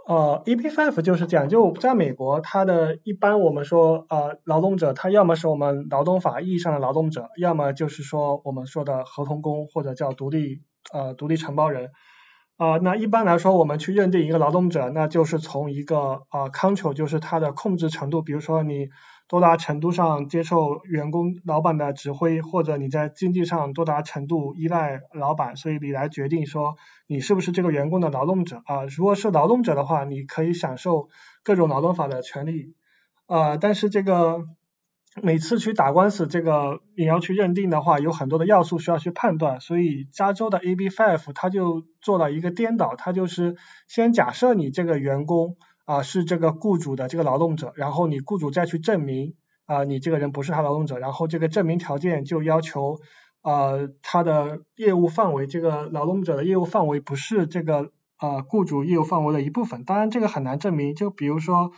[0.08, 11.92] 呃，EP5 就是这样，就在美国，它的一般我们说呃劳动者，他要么是我们劳动法意义上的劳动者，要么就是说我们说的合同工或者叫独立呃独立承包人。
[12.60, 18.90] 啊，那一般来说，我们去认定一个劳动者，那就是从一个啊 control，就是他的控制程度，比如说你
[19.30, 26.76] 多大程度上接受员工老板的指挥，或者你在经济上多大程度依赖老板，所以你来决定说
[27.08, 28.84] 你是不是这个员工的劳动者啊。
[28.84, 31.08] 如果是劳动者的话，你可以享受
[31.46, 32.76] 各种劳动法的权利
[33.26, 34.44] 啊，但是这个。
[35.24, 43.56] 每次去打官司，这个你要去认定的话，有很多的要素需要去判断，所以加州的 AB Five 它就做了一个颠倒，它就是
[43.88, 53.00] 先假设你这个员工啊是这个雇主的这个劳动者，然后你雇主再去证明啊你这个人不是他劳动者，然后这个证明条件就要求
[53.42, 61.72] 呃他的业务范围，这个劳动者的业务范围不是这个呃雇主业务范围的一部分，当然这个很难证明，就比如说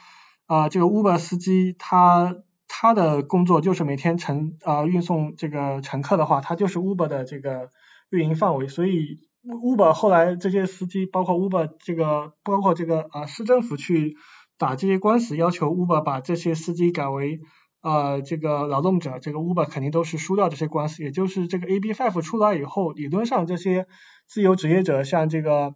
[0.45, 2.35] 啊这个 Uber 司机他。
[2.73, 7.69] 他的工作就是每天乘啊运送这个乘客的话，他就是 Uber 的这个
[8.09, 14.15] 运营范围，所以 Uber 后来这些司机，包括 Uber 这个，包括这个啊市政府去
[14.57, 17.41] 打这些官司，要求 Uber 把这些司机改为
[17.81, 21.03] 呃这个劳动者，这个 Uber 肯定都是输掉这些官司。
[21.03, 23.85] 也就是这个 abf 出来以后，理论上这些
[24.27, 25.75] 自由职业者，像这个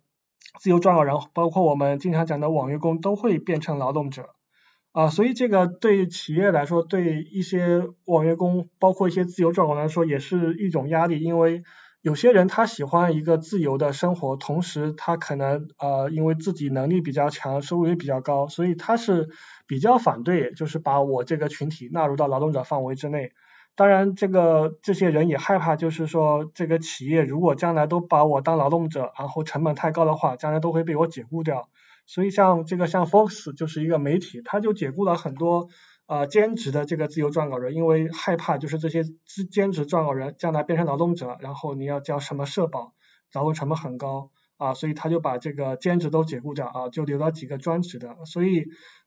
[0.61, 4.34] 自由撰稿人，包括我们经常讲的网约工，都会变成劳动者。
[4.95, 11.63] 啊，所以这个对企业来说，对一些网约工，包括一些自由撰稿来说，也是一种压力，因为
[12.01, 19.27] 有些人他喜欢一个自由的生活，同时他可能呃，因为自己能力比较强，收入也比较高，所以他是
[19.67, 23.33] 比较反对，就是把我这个群体纳入到劳动者范围之内。
[23.75, 31.67] 当然，这个这些人也害怕，就是说这个企业如果将来都把我当劳动者，然后成本太高的话，将来都会被我解雇掉。
[32.05, 35.69] 所以像这个像 Fox 就是一个媒体，他就解雇了很多
[36.05, 42.93] 呃兼职的这个自由撰稿人，因为害怕就是这些兼兼职撰稿人将来变成劳动者，然后你要交什么社保，
[43.33, 48.15] 劳动成本很高啊，所以他就把这个兼职都解雇掉啊，就留了几个专职的。
[48.25, 48.65] 所以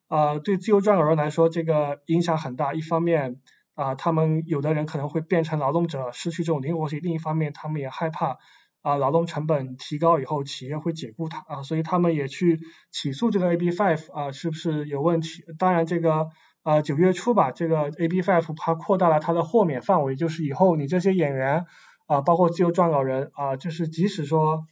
[0.09, 2.75] 啊，对自由撰稿人来说，这个影响很大。
[2.75, 3.41] 一方面
[3.75, 8.39] 啊，他们有的人可能会变成劳动者，失去这种灵活性；另一方面，他们也害怕。
[8.83, 12.61] 啊，劳动成本提高以后，企业会解雇他啊，所以他们也去
[12.91, 15.45] 起诉这个 AB Five 啊，是不是有问题？
[15.59, 16.29] 当然，这个
[16.63, 21.67] 啊九月初吧，这个 AB Five 它扩大了它的豁免范围，就是以后你这些演员
[22.07, 24.65] 啊，包括自由撰稿人啊，就是即使说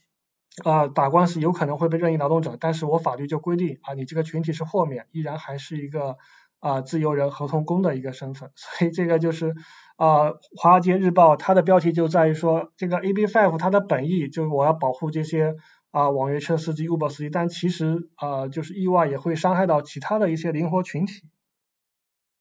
[0.64, 6.16] 啊打官司有可能会被任意劳动者，但是我法律就规定啊，你这个群体是豁免，依然还是一个
[6.61, 9.55] 啊自由人合同工的一个身份，所以这个就是。
[9.97, 15.55] 啊，华尔街日报它的标题就在于说，这个 AB Five 它的本意就是我要保护这些
[15.90, 21.23] 啊网约车司机、Uber 司机，但其实啊就是意外也会伤害到其他的一些灵活群体。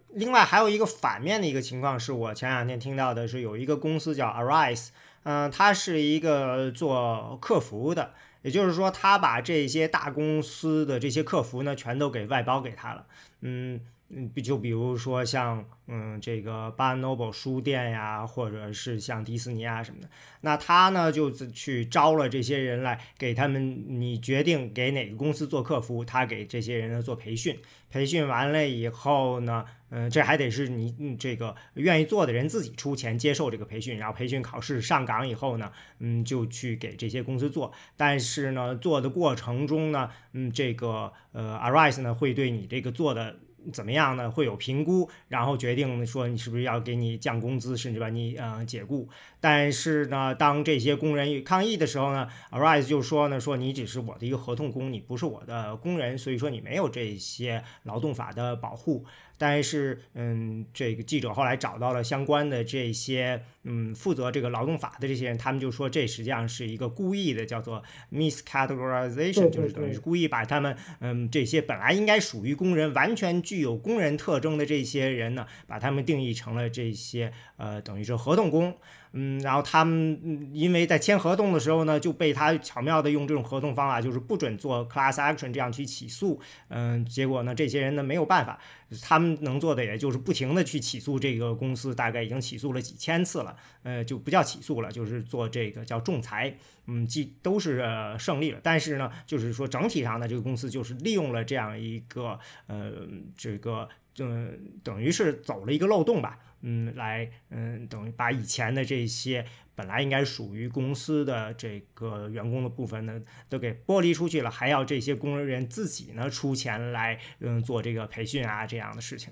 [0.09, 4.89] 另外还有一个反面的一个情况是我前两天听到的是有一个公司叫 Arise，
[5.23, 13.05] 嗯，它是一个做客服的，也就是说他把这些大公司的这些客服呢全都给外包给他了，
[13.39, 13.79] 嗯。
[14.09, 20.09] 嗯，比就比如说像嗯这个 b a r n o b l e 书店呀，或者是像迪士尼啊什么的，
[20.41, 43.37] 那他呢就是去招了这些人来给他们，你决定给哪个公司做客服，他给这些人呢做培训，培训完了以后呢，嗯，这还得是你这个愿意做的人自己出钱接受这个培训，然后培训考试上岗以后呢，嗯，就去给这些公司做，但是呢，做的过程中呢，嗯，这个呃 Arise 呢会对你这个做的。
[43.71, 44.29] 怎么样呢？
[44.29, 49.07] 会有评估，然后决定说你是不是要给你降工资，甚至把你呃解雇。
[49.39, 59.05] 但是呢，当这些工人抗议的时候呢，Arise 就说呢，说你只是我的一个合同工，你不是我的工人，所以说你没有这些劳动法的保护。
[59.37, 78.75] 但是，嗯，这个记者后来找到了相关的这些，嗯，负责这个劳动法的这些人，他们就说这实际上是一个故意的，叫做 miscategorization，就是等于是故意把他们，嗯，这些本来应该属于工人、完全具有工人特征的这些人呢，把他们定义成了这些，呃，等于是合同工。
[79.17, 86.37] 嗯，然后他们因为在签合同的时候呢，就被他巧妙的用这种合同方法，就是不准做 class action 这样去起诉。
[86.67, 88.59] 嗯，结果呢，这些人呢没有办法，
[89.01, 93.55] 他们能做的也就是不停的去起诉这个公司，大概已经起诉了几千次了。
[93.83, 96.53] 呃，就不叫起诉了，就是做这个叫仲裁。
[96.87, 97.83] 嗯，既都是
[98.19, 102.37] 胜利了，但是呢，就是说整体上呢，这个公司就是利用了这样一个
[102.67, 102.91] 呃
[103.37, 103.87] 这个。
[104.17, 109.45] 嗯，等于是走了一个漏洞吧，嗯，来，嗯，等于把以前的这些
[109.75, 119.31] 本来应该属于公司的这个员工的部分呢，都给剥离出去了，还要这些工人自己呢出钱来，嗯，做这个培训啊这样的事情。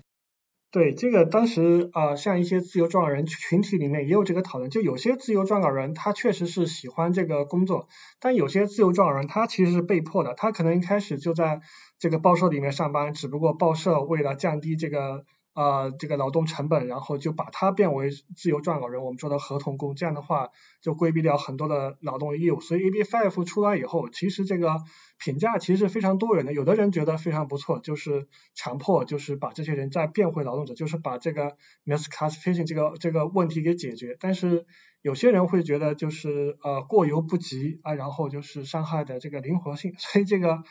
[0.71, 7.87] 对，这个当时啊，像一些自由撰稿人群体里面也有这个讨论，就有些自由撰稿人他确实是喜欢这个工作，
[8.19, 11.61] 但有些自由撰稿人他其实是被迫的，他可能一开始就在
[11.97, 15.25] 这个报社里面上班，只不过报社为了降低这个。
[15.53, 20.49] 呃，这个劳动成本，然后就把它变为自由撰稿人，我们说的合同工，这样的话
[20.81, 22.59] 就规避掉很多的劳动义务。
[22.59, 24.75] 所以 AB5 出来以后，其实这个
[25.19, 26.53] 评价其实是非常多元的。
[26.53, 34.17] 有的人觉得非常不错，就是强迫，就是把这些人再变回劳动者，就是把这个 misclassification 这个这个问题给解决。
[34.19, 34.65] 但是
[35.03, 39.93] 有些人会觉得就是呃过犹不及啊，然后就是伤害的这个灵活性。
[39.99, 40.63] 所以这个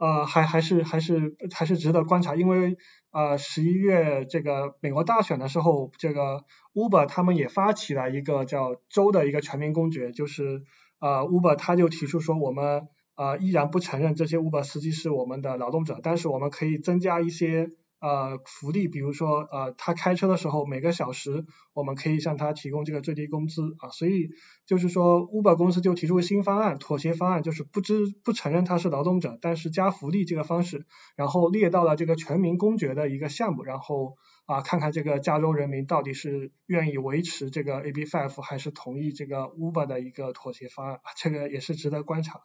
[0.00, 2.76] 呃还还是还是还是值得观察，因为。
[3.12, 6.44] 呃，十一月这个美国大选的时候，这个
[6.74, 10.62] Uber 他们也发起了一个叫州的一个全民公决，就是
[11.00, 12.86] 呃 Uber 他就提出说，我们
[13.16, 17.72] 呃依然不承认这些 Uber 司机是我们的劳动者，但是我们可以增加一些。
[18.00, 21.44] 呃，福利，比如说，呃，他开车的时候每个小时
[21.74, 24.30] 我们可以向他提供这个最低工资啊，所以
[24.66, 42.40] 就是说，Uber 公司就提出新方案，妥协方案就是不知不承认他是劳动者，但是加福利这个方式，然后列到了这个全民公决的一个项目，然后啊，看看这个加州人民到底是愿意维持这个 AB5 还是同意这个 Uber 的一个妥协方案，这个也是值得观察。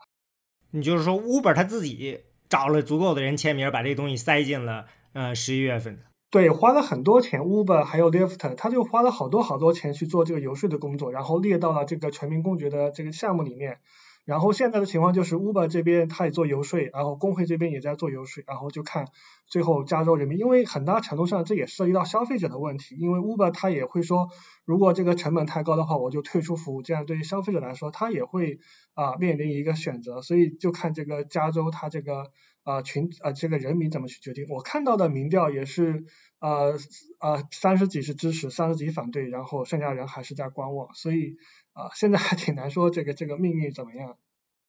[0.72, 4.86] 你就是说，Uber 他自己找了足够的人签名，把这东西塞进了。
[5.16, 13.78] 呃，十一月份的，对，花了很多钱，Uber 还有 Lyft，他就花了好多好多钱去做这个游说的工作，然后列到了这个全民公决的这个项目里面。
[14.26, 19.06] 然后现在的情况就是，Uber 这边他也做游说，然后工会这边也在做游说，然后就看
[19.48, 24.28] 最后加州人民，因为很大程度上这也涉及到消费者的问题，因为 Uber 他也会说，
[24.66, 28.60] 如果这个成本太高的话，我就退出服务，这样对于消费者来说，他也会
[28.96, 32.32] 啊面临一个选择，所以就看这个加州他这个。
[32.66, 34.48] 啊群啊这个人民怎么去决定？
[34.50, 36.04] 我看到的民调也是
[36.40, 36.78] 呃
[37.20, 41.38] 呃三十几是支持，三十几反对，然后剩下人还是在观望，所以
[41.74, 44.18] 啊现在还挺难说这个这个命运怎么样。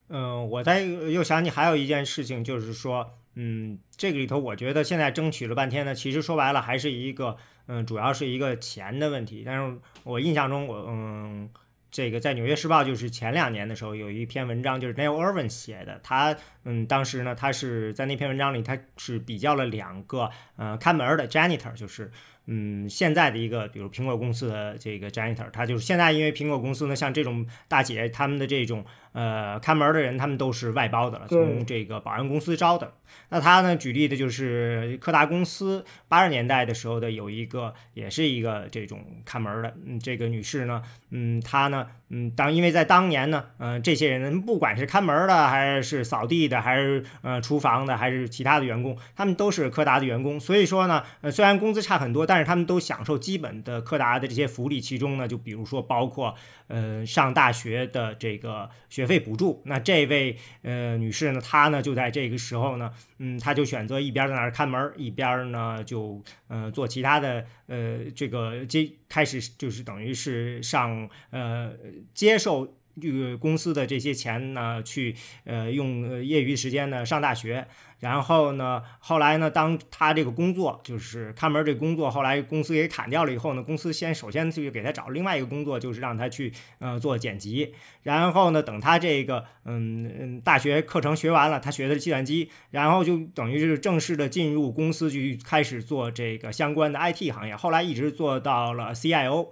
[0.09, 9.43] 嗯，我在又想起还有一件事情，就是说，嗯，这个里头我觉得现在争取了半天呢，其实说白了还是一个嗯主要是一个钱的问题。
[9.45, 11.51] 但是我印象中我嗯。
[11.97, 15.99] 这个在《纽约时报》就是前两年的时候有一篇文章，就是 Neil Irvin 写的。
[16.03, 22.13] 他嗯，当时呢，他是在那篇文章里，他是比较了两个呃看门的 janitor，就是
[22.45, 28.85] 嗯现在的一个，比如苹果公司的这个 janitor，他就是现在因为苹果公司呢，像这种大姐，他们的这种
[29.17, 32.93] 呃看门的人，他们都是外包的了，从这个保安公司招的。
[33.31, 40.83] 那他呢举例的就是柯达公司八十年代的时候的有一个，也是一个这种看门的，嗯，这个女士呢。
[41.11, 50.39] 嗯，她呢，嗯，当因为在当年呢，嗯，这些人不管是看门的，还是扫地的，还是呃厨房的，还是其他的员工，他们都是柯达的员工。
[50.39, 54.81] 所以说呢，呃，虽然工资差很多，但是他们都享受基本的柯达的这些福利。
[54.81, 56.35] 其中呢，就比如说包括
[56.69, 59.63] 呃上大学的这个学费补助。
[59.65, 71.09] 那这位呃女士呢，她呢就在这个时候呢，嗯，她就选择一边在那儿看门，一边呢就呃做其他的呃这个接开始就是等于是上。
[71.31, 71.77] 呃，
[72.15, 77.67] 接受这个公司的这些钱呢，去呃用业余时间呢上大学。
[78.01, 87.73] 然后呢，后来呢，当他这个工作就是看门这工作，后来公司给砍掉了以后呢，公司先首先就给他找另外一个工作，就是让他去呃做剪辑。
[88.03, 97.57] 然后呢，等他这个嗯嗯大学课程学完了，他学的是计算机，然后就等于是正式的进入公司去开始做这个相关的 IT 行业。
[97.57, 99.49] 后来一直做到了 CIO。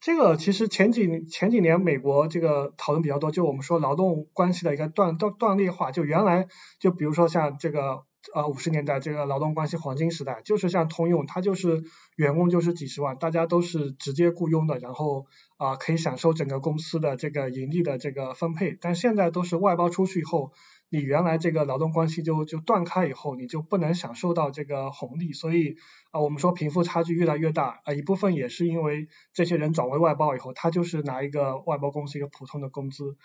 [0.00, 5.90] 这个其实前几前几年美国这个讨论比较多，就我们说劳动关系的一个断断断裂化。
[5.90, 6.46] 就原来
[6.78, 11.82] 就比如说像这个呃五十年代这个劳动关系黄金时代，就是像通用，它就是
[12.16, 15.26] 员工就是几十万，大家都是直接雇佣的，然后
[15.56, 18.78] 啊可以享受整个公司的这个盈利的这个分配。
[18.80, 20.52] 但现在都是外包出去以后。
[20.90, 25.76] 你原来这个劳动关系就就断开以后，你就不能享受到这个红利，所以
[26.12, 33.16] 啊，我们说贫富差距越来越大啊，一部分也是因为这些人转为外包以后，他就是拿一个外包公司一个普通的工资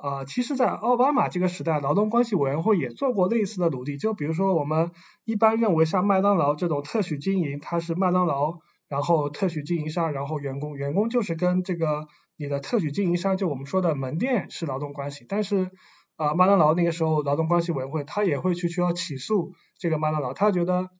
[0.00, 0.24] 啊。
[0.24, 4.92] 其实，在奥巴马这个时代，劳动关系委员会也做过类似的努力，就比如说我们
[5.24, 12.06] 一般认为像麦当劳这种特许经营，它是麦当劳，然后特许经营商，然后员工，员工就是跟这个
[12.36, 15.72] 你的特许经营商，就我们说的门店是劳动关系，但是。
[16.18, 20.90] 啊，麦当劳那个时候劳动关系委员会他也会去需要起诉这个麦当劳，他觉得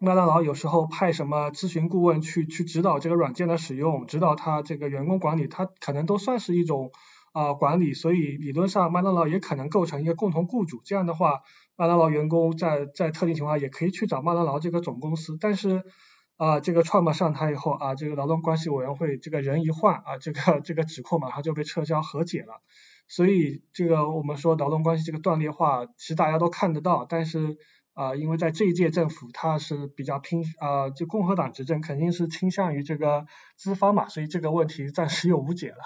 [0.00, 6.92] 麦当劳有时候派什么咨询顾问去去指导这个软件的使用，指导他这个员工管理，他可能都算是一种
[7.32, 10.80] 啊管理，所以理论上麦当劳也可能构成一个共同雇主。
[10.84, 11.40] 这样的话，
[11.76, 15.82] 麦当劳员工在在特定情况下也可以去找麦当劳这个总公司，但是
[16.36, 22.62] 啊这个创办上台以后啊，这个劳动关系委员会这个人一换啊，这个这个指控马上就被撤销和解了。
[23.14, 27.58] 所以这个我们说劳动关系这个断裂化，其实大家都看得到，但是
[27.92, 35.76] 啊，因为在这一届政府它是比较偏啊，就共和党执政肯定是倾向于这个资方嘛，所以这个问题暂时又无解了。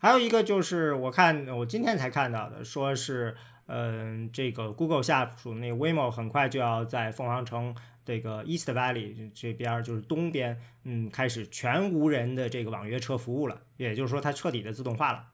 [0.00, 3.36] 还有一个就是我看我今天才看到的，说是
[3.66, 7.72] 嗯，这个 Google 下属那个 Waymo 很快就要在凤凰城
[8.04, 15.24] 这个 East Valley 这边就是东边，嗯，开始全无人的这个网约车服务了，也就是说它彻底的自动化了。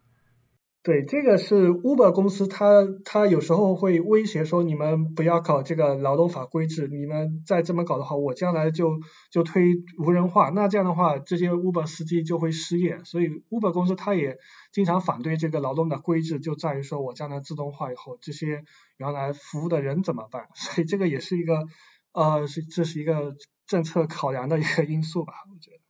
[0.85, 9.65] 对，这个是 Uber 公司，它它有时候会威胁说，你们不要搞这个劳动法规制，你们再这么搞的话，我将来就就推
[9.99, 14.37] 无人化，那这样的话，这些 Uber 司机就会失业，所以 Uber 公司它也
[14.73, 18.63] 经常反对这个劳动的规制，就在于说我将来自动化以后，这些
[18.99, 20.49] 原来服务的人怎么办？
[20.55, 21.65] 所以这个也是一个
[22.13, 23.35] 呃，是这是一个
[23.67, 25.84] 政策考量的一个因素吧，我觉得。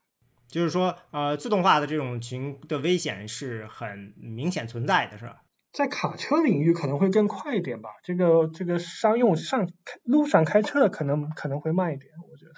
[0.54, 5.42] 就是说，呃，自动化的这种情的危险是很明显存在的，是吧？
[5.72, 9.68] 在卡车领域可能会更快一点吧，这个这个商用上
[10.04, 12.52] 路上开车的可能可能会慢一点，我觉得，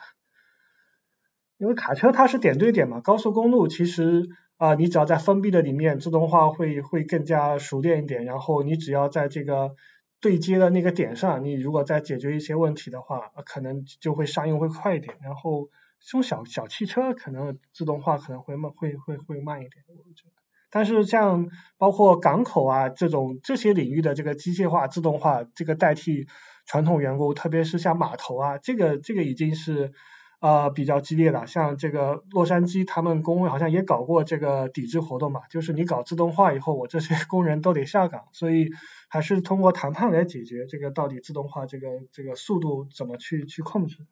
[1.56, 4.28] 因为卡车它是点对点嘛，高速公路其实
[4.58, 9.74] 啊，你只要在封闭的里面，自动化会会更加熟练一点，然后你只要在这个
[10.20, 15.70] 对接的那个点上，你如果再解决一些问题的话，可能就会商用会快一点，然后。
[16.06, 20.42] 这种小小汽车可能自动化可能会慢，会会会慢一点，我觉得。
[20.70, 21.48] 但是像
[21.78, 26.28] 包括港口啊这种这些领域的这个机械化、自动化，这个代替
[26.64, 29.92] 传统员工，特别是像码头啊，这个这个已经是
[30.40, 31.46] 呃比较激烈了。
[31.46, 38.70] 像这个洛杉矶，他们工会好像也搞过这个抵制活动嘛，就是你搞自动化以后，我这些工人都得下岗，所以
[39.08, 44.06] 还是通过谈判来解决这个到底自动化这个这个速度怎么去去控制。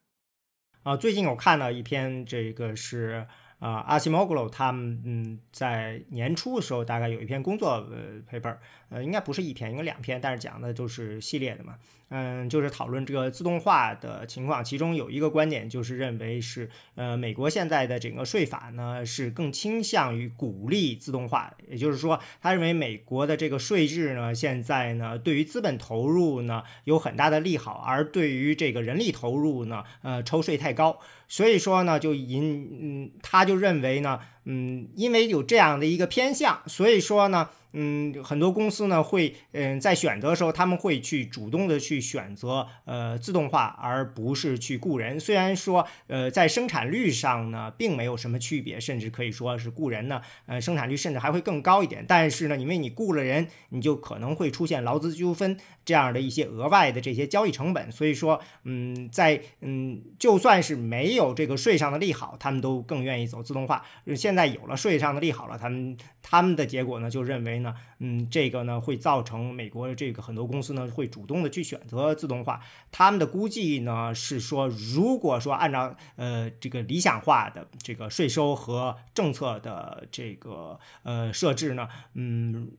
[0.85, 3.27] 啊，最近我看到一篇，这个是
[3.59, 8.59] 啊，阿西莫格罗他们嗯，在年初的时候，大概有一篇工作呃 paper，
[8.91, 11.79] 呃，应该不是一篇，应该两篇，但是讲的就是系列的嘛。
[12.11, 37.49] 嗯，就是讨论这个自动化的情况，其中有一个观点就是认为是，呃，美国现在的整个税法呢是更倾向于鼓励自动化，也就是说，他认为美国的这个税制呢现在呢对于资本投入呢有很大的利好，而对于这个人力投入呢，呃，抽税太高，所以说呢就引，嗯，他就认为呢，嗯，因为有这样的一个偏向，所以说呢。
[37.77, 45.19] 嗯，很多公司呢会，嗯，在选择的时候，他们会去主动的去选择，呃，自动化，而不是去雇人。
[45.19, 52.05] 虽然说，呃，在生产率上呢，并没有什么区别，甚至可以说是雇人呢，呃，生产率甚至还会更高一点。
[52.07, 57.91] 但是呢，因为你雇了人，你就可能会出现劳资纠纷这样的一些额外的这些交易成本。
[57.91, 63.85] 所以说，嗯，在嗯，就算是没有这个税上的利好，他们都更愿意走自动化。
[64.15, 67.64] 现在有了税上的利好了，他们他们的结果呢，就认为。
[67.65, 72.61] 那嗯，这个呢会造成美国这个很多公司呢会主动的去选择自动化。
[72.93, 82.71] 他们的估计呢是说，如果说按照呃这个理想化的这个税收和政策的这个呃设置呢，嗯，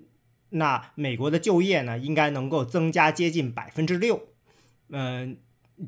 [0.52, 4.30] 那美国的就业呢应该能够增加接近百分之六。
[4.90, 5.38] 嗯，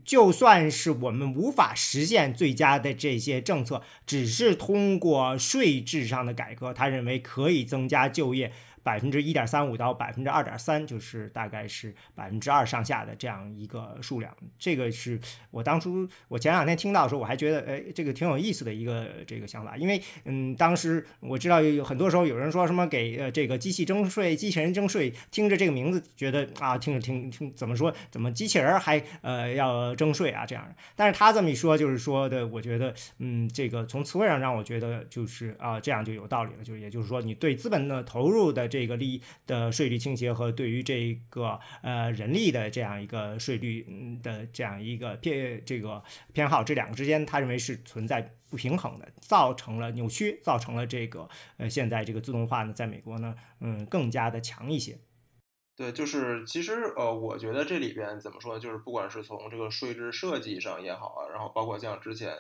[0.04, 8.52] 就算是我们无法实现最佳的这些政策，只是通过税制上的改革，他认为可以增加就业。
[8.88, 14.34] 百分之一点三五到百分之二点三，就是大概是百分之二上下的这样一个数量。
[14.58, 15.20] 这个是
[15.52, 19.76] 我当初我前两天听到的时候，我还觉得，哎，这个挺有意思的一个这个想法。
[19.76, 30.66] 因为，嗯，当时我知道有很多时候有人说什么给呃这个机器征税、机器人征税，听着这个名字觉得啊，听着听听怎么说，怎么机器人还呃要征税啊这样。
[30.96, 36.64] 但是他这么一说，就是说的，我觉得，嗯，这个从词汇上让我觉得就是啊，这样就有道理了。
[36.64, 55.00] 就也就是说，你对资本的投入的这这个利的税率倾斜和对于这个呃人力的这样一个税率的这样一个偏这个偏好，这两个之间，他认为是存在不平衡的，造成了扭曲，造成了这个呃现在这个自动化呢，在美国呢，嗯，更加的强一些。
[55.76, 58.60] 对，就是其实呃，我觉得这里边怎么说？
[58.60, 62.32] 就是不管是从这个税制设计上也好啊，然后包括像之前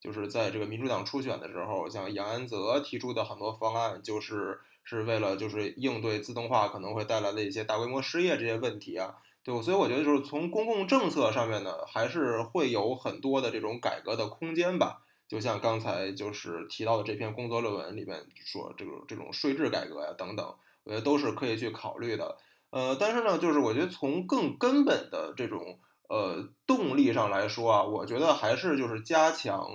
[0.00, 4.58] 就是在这个民主党初选的时候，像杨安泽提出的很多方案，就是。
[4.84, 15.00] 是为了就是应对自动化可能会带来的一些大规模失业这些问题啊，对，所以我觉得就是从公共政策上面呢，还是会有很多的这种改革的空间吧。
[15.26, 20.54] 就像刚才就是提到的这篇工作论文里面说，这种这种税制改革呀等等，
[20.84, 22.36] 我觉得都是可以去考虑的。
[22.70, 25.78] 呃，但是呢，就是我觉得从更根本的这种
[26.08, 29.70] 呃动力上来说啊，我觉得还是就是加强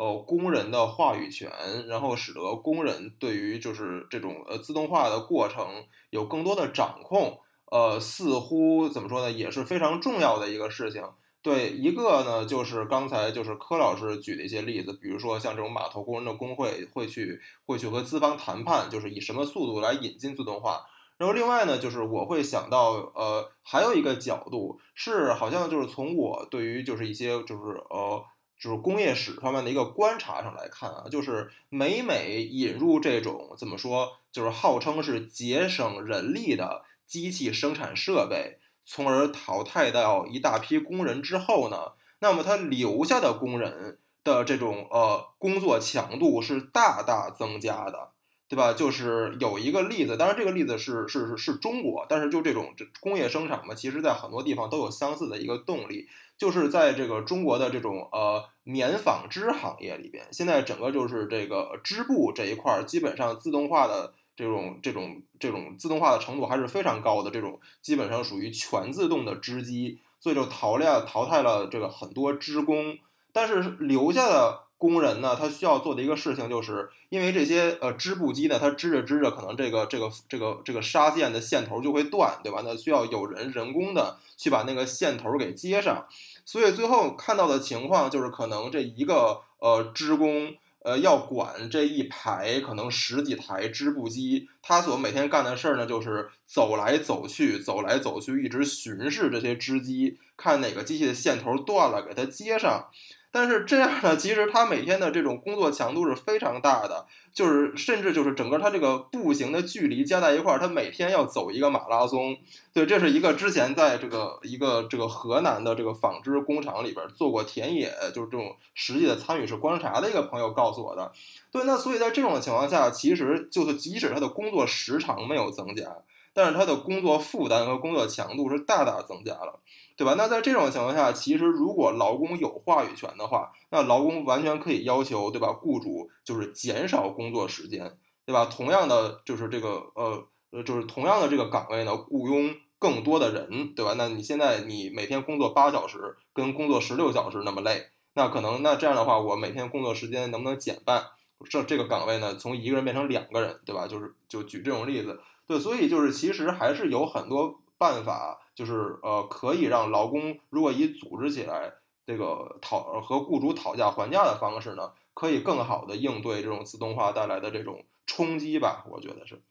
[0.00, 1.50] 呃工人的话语权，
[1.86, 5.66] 然后使得工人对于就是这种呃自动化的过程
[6.08, 7.38] 有更多的掌控。
[7.70, 11.04] 呃，似乎怎么说呢，也是非常重要的一个事情。
[11.40, 20.84] 对，一个呢，就是刚才就是柯老师举的一些例子，比如说像这种码头工人的工会会去会去和资方谈判，就是以什么速度来引进自动化。
[21.16, 28.24] 然后另外呢，就是我会想到，呃，还有一个角度是，好像就是从我对于就是一些就是呃
[28.60, 36.84] 就是工业史方面的一个观察上来看啊，就是每每引入这种怎么说，就是号称是节省人力的。
[37.10, 48.10] 机器生产设备，从而淘汰掉一大批工人之后呢，那么他留下的工人的这种呃工作强度是大大增加的，
[48.48, 48.72] 对吧？
[48.74, 56.06] 就是有一个例子，当然这个例子是是是中国，但是就这种这工业生产嘛，其实在很多地方都有相似的一个动力，
[56.40, 64.12] 就是在这个中国的这种呃棉纺织行业里边，现在整个就是这个织布这一块儿基本上自动化的。
[64.36, 72.96] 这种这种这种自动化的程度还是非常高的，这种基本上属于全自动的织机，所以就淘汰淘汰了这个很多织工，
[73.34, 82.62] 但是留下的工人呢，他需要做的一个事情，就是因为这些呃织布机呢，它织着织着，可能这个这个这个这个纱线的线头就会断，对吧？
[82.64, 86.06] 那需要有人人工的去把那个线头给接上，
[86.46, 90.54] 所以最后看到的情况就是，可能这一个呃织工。
[90.82, 102.86] 呃，要管这一排可能十几台织布机，他所每天干的事儿呢，就是走来走去，走来走去，一直巡视这些织机，看哪个机器的线头断了，给它接上。
[103.32, 112.36] 但是这样呢，其实他每天的这种工作强度是非常大的，就是甚至就是整个他这个步行的距离加在一块儿，他每天要走一个马拉松。
[112.72, 121.12] 对，这是一个之前在这个一个这个河南的这个纺织工厂里边做过田野，就是这种实际的参与式观察的一个朋友告诉我的。
[121.52, 125.98] 对，那所以在这种情况下，其实就是即使他的工作时长没有增加，
[126.34, 129.60] 但是他的工作负担和工作强度是大大增加了。
[130.00, 130.14] 对吧？
[130.16, 135.52] 那在这种情况下，其实如果劳工有话语权的话，那劳工完全可以要求，对吧？
[135.52, 138.46] 雇主就是减少工作时间，对吧？
[138.46, 143.92] 同样的，就是这个呃呃，就是同样的这个岗位呢，雇佣更多的人，对吧？
[143.98, 151.04] 那你现在你每天工作八小时，跟工作十六小时那么累，那可能那这样的话，我每天工作时间能不能减半？
[151.50, 153.86] 这这个岗位呢，从一个人变成两个人，对吧？
[153.86, 158.38] 就是就举这种例子，对，所以就是其实还是有很多办法。
[158.54, 161.72] 就是呃，可以让劳工如果以组织起来
[162.04, 169.42] 这个讨和雇主讨价还价的方式呢，可以更好的应对这种自动化带来的这种冲击吧，我觉得是。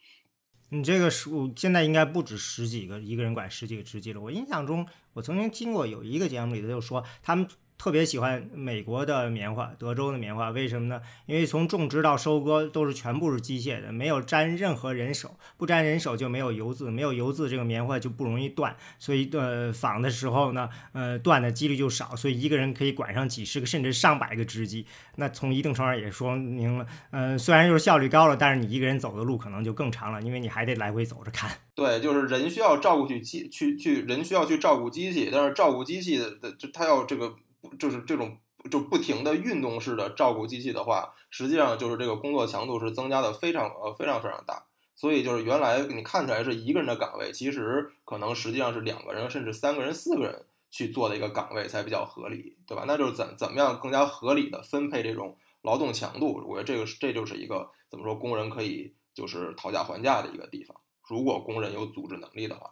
[0.70, 4.22] 你这个是现在应该不止十几个一个人管十几个职级了。
[4.22, 7.48] 我印象中，我曾经听过有一个节目里头就说他们。
[7.80, 11.02] 特别喜欢美国的棉花，德州的棉花，为什么呢？
[11.26, 24.86] 因为从种植到收割都是全部是机械的，没有沾任何人手，不沾人手就没有油渍，没有油渍这个棉花就不容易断，所以呃纺的时候呢，呃断的几率就少，所以一个人可以管上几十个甚至上百个织机。
[25.16, 31.50] 那从一定程度上也说明了，嗯，虽然就是效率高了，但是你一个人走的路可能就更长了，因为你还得来回走着看。
[31.76, 37.34] 对，就是人需要照顾去机去去人需要去照顾机器，但是照顾机器的的就他要这个。
[37.78, 38.38] 就是这种
[38.70, 44.66] 就不停的运动式的照顾机器的话，实际上就是这个工作强度是增加的非常呃非常非常大。
[44.96, 52.84] 所以就是原来你看起来是一个人的岗位，其实可能实际上是两个人甚至三个人四个人去做的一个岗位才比较合理，对吧？
[52.86, 56.44] 那就是怎怎么样更加合理的分配这种劳动强度？
[56.46, 60.76] 我觉得这个这就是一个怎么说工人可以就是讨价还价的一个地方。
[61.08, 62.72] 如果工人有组织能力的话。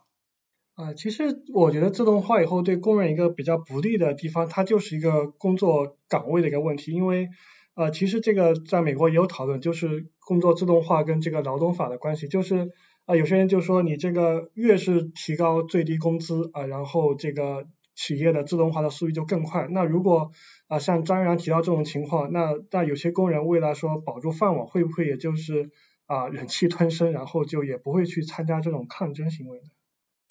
[0.77, 6.91] 啊，其实我觉得自动化以后对工人一个比较不利的地方，它就是一个工作岗位的一个问题。
[6.91, 7.29] 因为，
[7.73, 12.27] 呃，其实这个在美国也有讨论，就是工作自动化跟这个劳动法的关系。
[12.27, 12.69] 就是
[13.05, 17.65] 啊，有些人就说你这个越是提高最低工资啊，然后这个
[17.95, 19.67] 企业的自动化的速度就更快。
[19.71, 20.29] 那如果
[20.67, 25.71] 啊像张然提到这种情况，那那有些工人为了说保住饭碗，会不会也就是
[26.05, 29.63] 啊忍气吞声，然后就也不会去参加这种抗争行为呢？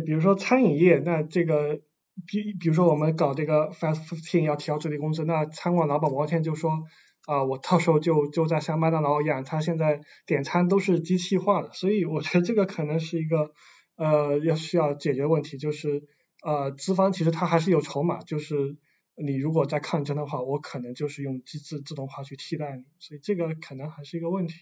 [0.07, 1.81] 比如说餐饮业，那这个
[2.27, 6.85] 比比如说我们搞这个 fast food 要提高最低工资，那餐馆老板王天就说
[7.27, 13.51] 啊，我到时候就就在像麦当劳一样，他现在点餐都是机器化的，所以我觉得这个可能是一个
[13.97, 16.05] 呃要需要解决问题，就是
[16.43, 18.77] 呃，资方其实他还是有筹码，就是
[19.17, 24.55] 你如果在抗争的话，我可能就是用机制自动化去替代你，所以这个可能还是一个问题。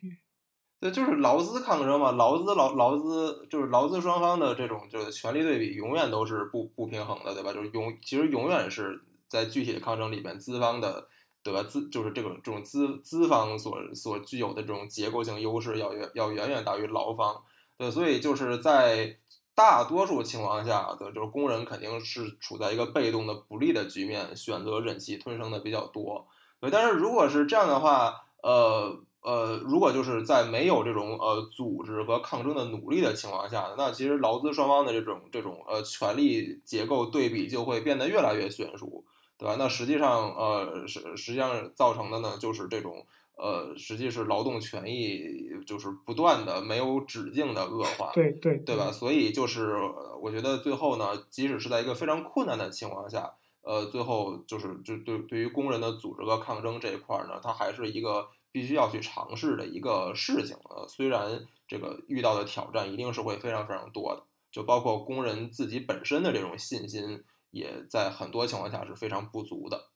[0.81, 7.53] 对，就是劳资抗争嘛，劳资劳劳资就是劳资双方的这种就是权力对比，永远都是不不平衡的，对吧？
[7.53, 11.09] 就是永其实永远是在具体的抗争里面，资方的
[11.43, 11.63] 对吧？
[11.63, 17.43] 资就是这种这种资资方所所具有的这种结构性优势要远要远远大于劳方。
[17.79, 19.17] 对，所以就是在
[19.55, 26.27] 大多数情况下的，就是工人肯定是处在一个被动的不利的局面，选择忍气吞声的比较多。
[26.61, 39.05] 对，但是如果是这样的话，呃呃，如果就是在没有这种呃组织和抗争的努力的情况下，那其实劳资双方的这种这种呃权力结构对比就会变得越来越悬殊，
[39.37, 39.57] 对吧？
[39.59, 43.07] 那实际上呃实实际上造成的呢，就是这种。
[43.37, 45.21] 呃，实际是劳动权益
[45.67, 48.93] 就是不断的没有止境的恶化，对对对吧？
[48.93, 49.75] 所以就是
[50.23, 60.57] 我觉得最后呢，即使是在一个非常困难的情况下，呃，最后就是就对对于工人的组织和抗争这一块呢，它还是一个必须要去尝试的一个事情。
[60.71, 69.91] 呃，虽然这个遇到的挑战一定是会非常非常多的，就包括工人自己本身的这种信心，也在很多情况下是非常不足的。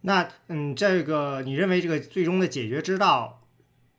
[0.00, 3.42] 那嗯，这个你认为这个最终的解决之道，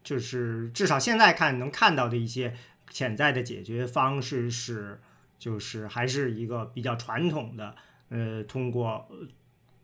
[0.04, 2.58] 就是至少现在看能看到的一些
[2.90, 5.00] 潜在的解决方式是，
[5.38, 7.76] 就是还是一个比较传统的，
[8.10, 9.08] 呃，通过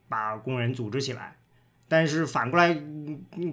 [0.09, 1.36] 把工人组织起来。
[1.87, 2.73] 但是反过来，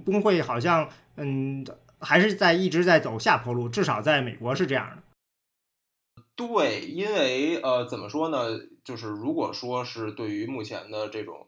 [0.04, 1.64] 工会好像嗯
[2.00, 5.02] 还是在一直在走下坡路，至少在美国是这样的。
[6.36, 8.58] 对，因为呃，怎么说呢？
[8.82, 11.46] 就是如果说是对于目前的这种。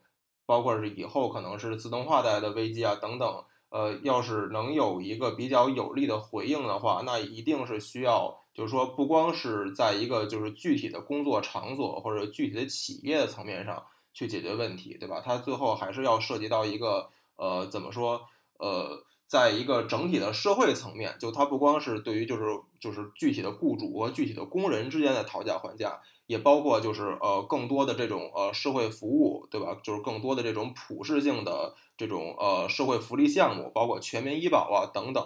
[0.48, 13.84] 包括是以后可能是自动化带来的危机啊等等，呃，要是能有一个比较有力的回应的话，那一定是需要，就是说不光是在一个就是具体的工作场所或者具体的企业的层面上
[14.16, 15.20] 去解决问题，对吧？
[15.22, 18.22] 它最后还是要涉及到一个呃，怎么说？
[18.58, 22.44] 呃，在一个整体的社会层面，就它不光是对于就是
[22.80, 26.00] 就是具体的雇主和具体的工人之间的讨价还价。
[26.28, 29.76] 也包括就是呃更多的这种呃社会服务，对吧？
[29.80, 35.24] 就是更多的这种普适性的这种呃社会福利项目，包括全民医保啊等等，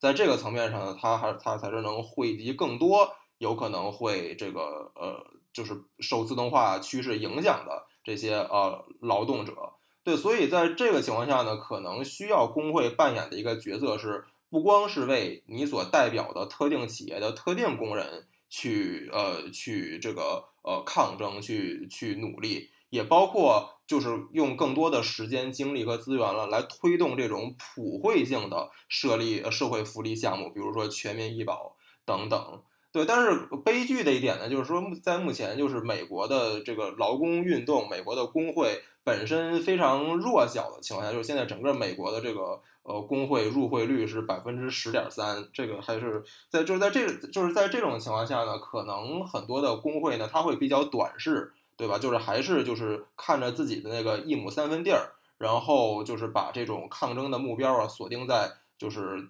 [0.00, 9.54] 在这个层面上呢，它还它才是能惠及更多有可能会这个呃就是受自动化趋势影响的这些呃劳动者。
[10.02, 18.26] 对，所以在这个情况下呢，可能需要工会扮演的一个角色是，不光是为你所代表的特定企业的特定工人。
[18.52, 32.60] 去呃去这个呃抗争去去努力，也包括就是用更多的时间精力和资源了来推动这种普惠性的设立社会福利项目，比如说全民医保等等。
[32.92, 42.60] 对，但是悲剧的一点呢，就是说在目前就是美国的这个劳工运动，美国的工会本身非常弱小的情况下，就是现在整个美国的这个。
[42.82, 51.98] 呃，工会入会率是百分之十点三，这个还是在就是在这就是在这种情况下呢，可能很多的工会呢，它会比较短视，对吧？
[51.98, 59.28] 就是还是就是看着自己的那个一亩三分地儿，然后就是把这种抗争的目标啊锁定在就是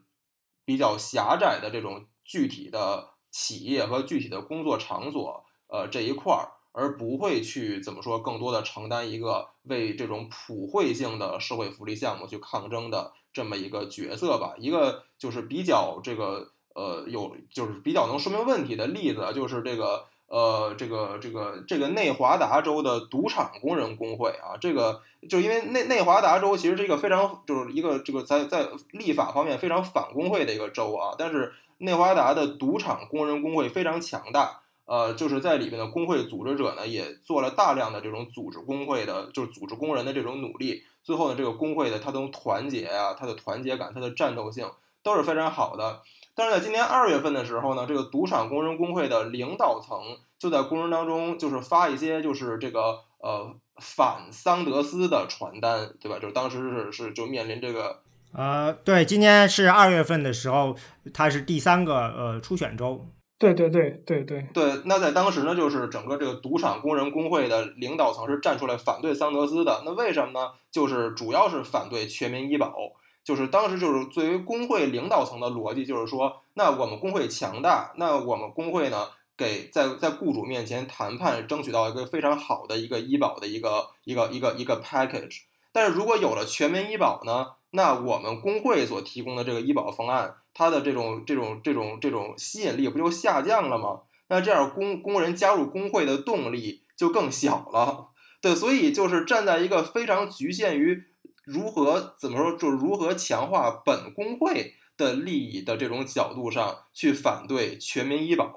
[0.64, 6.48] 比较狭窄的这种具体的企业和具体的工作场所呃这一块儿。
[6.72, 14.54] 而不会去怎么说，更多的承担一个为这种普惠性的社会福利项目去抗争的这么一个角色吧。
[14.56, 34.60] 一个就是比较这个呃有就是比较能说明问题的例子，就是这个呃这个这个这个内华达州的赌场工人工会啊，这个就因为内内华达州其实是一个非常就是一个这个在在立法方面非常反工会的一个州啊，但是内华达的赌场工人工会非常强大。
[34.86, 40.82] 呃，就是在里面的工会组织者呢，也做了大量的这种组织工会的，就是组织工人的这种努力。
[41.04, 44.68] 最后呢，这个工会的它的团结啊，它的团结感，它的战斗性
[45.04, 46.02] 都是非常好的。
[46.34, 56.18] 但是在今年二月份的时候呢，这个赌场工人工会的领导层就在工人当中，就是发一些就是这个呃反桑德斯的传单，对吧？
[56.18, 58.00] 就是当时是是就面临这个
[58.32, 60.76] 呃，对，今天是二月份的时候，
[61.12, 63.06] 它是第三个呃初选周。
[63.38, 69.82] 对对对对对对，那在当时呢，就是整个这个赌场工人工会的领导层是站出来反对桑德斯的。
[69.84, 70.50] 那为什么呢？
[70.70, 72.74] 就是主要是反对全民医保。
[73.22, 85.42] 就是当时就是作为工会领导层的逻辑，就是说，那我们工会强大，那我们工会呢，给在在雇主面前谈判，争取到一个非常好的一个医保的一个一个一个一个 package。
[85.72, 90.34] 但是如果有了全民医保呢，那我们工会所提供的这个医保方案。
[90.52, 94.00] 它的这种这种这种这种吸引力不就下降了吗？
[94.28, 98.08] 那这样工工人加入工会的动力就更小了。
[98.42, 101.04] 对，所以就是站在一个非常局限于
[101.44, 108.52] 如何怎么说，就是如何强化本工会的利益的这种角度上去反对全民医保，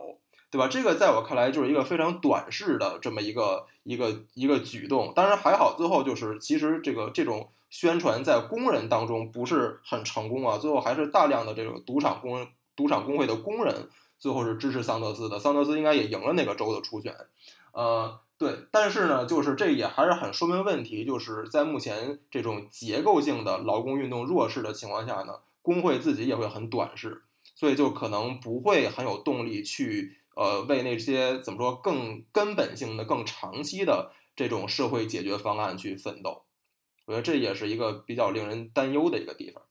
[0.49, 0.67] 对吧？
[0.67, 5.13] 这个在我看来就是一个非常短视的这么一个一个一个举动。
[5.15, 12.45] 当然还好，最后就是其实这个这种宣传在工人当中不是很成功啊，最后还是大量的这个赌场工
[12.75, 17.15] 赌场工会的工人最后是支持桑德斯的，桑德斯应该也赢了那个州的初选，
[17.71, 18.19] 呃。
[18.35, 27.23] 对，但是呢，就是这也还是很说明问题，就是在目前这种结构性的劳工运动弱势的情况下呢，工会自己也会很短视，
[27.55, 36.42] 所以就可能不会很有动力去呃为那些怎么说更根本性的、更长期的这种社会解决方案去奋斗。
[37.05, 39.63] 我觉得这也是一个比较令人担忧的一个地方。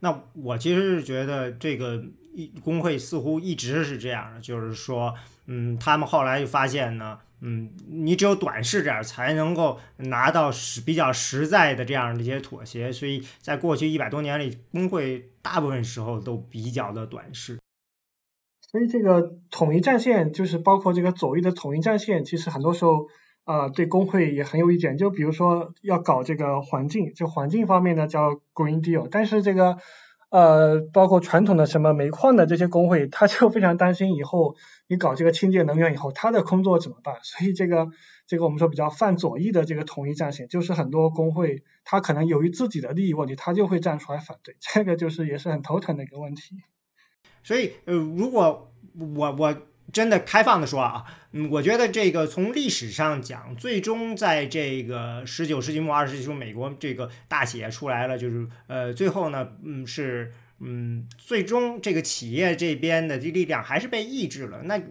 [0.00, 2.04] 那我其实是觉得这个
[2.34, 5.14] 一工会似乎一直是这样的，就是说，
[5.46, 7.18] 嗯，他们后来就发现呢。
[7.40, 17.60] 嗯，你只有短视点儿才能够拿到实比较实在的这样的一些妥协，所以在过去一百多年里，工会大部分时候都比较的短视。
[18.60, 23.06] 所以这个统一战线就是包括这个左翼的统一战线，其实很多时候
[23.48, 24.98] 啊对工会也很有意见。
[24.98, 29.78] 就比如说要搞这个环境，就环境方面呢叫 Green Deal，但是这个
[30.28, 34.56] 呃包括传统的什么煤矿的这些工会，他就非常担心以后。
[34.90, 37.16] 你搞这个清洁能源以后，他的工作怎么办？
[37.22, 37.88] 所以这个
[38.26, 46.56] 这个我们说比较泛左翼的这个统一战线，就是很多工会他可能由于自己的利益问题，他就会站出来反对，这个就是也是很头疼的一个问题。
[47.42, 48.72] 所以呃，如果
[49.14, 49.54] 我我
[49.92, 60.32] 真的开放的说啊，嗯，我觉得这个从历史上讲，最终在这个十九世纪末二十世纪初，美国这个大企业出来了，就是呃，最后呢，嗯是。
[60.60, 64.62] 嗯，最终这个企业这边的这力量还是被抑制了。
[64.64, 64.82] 那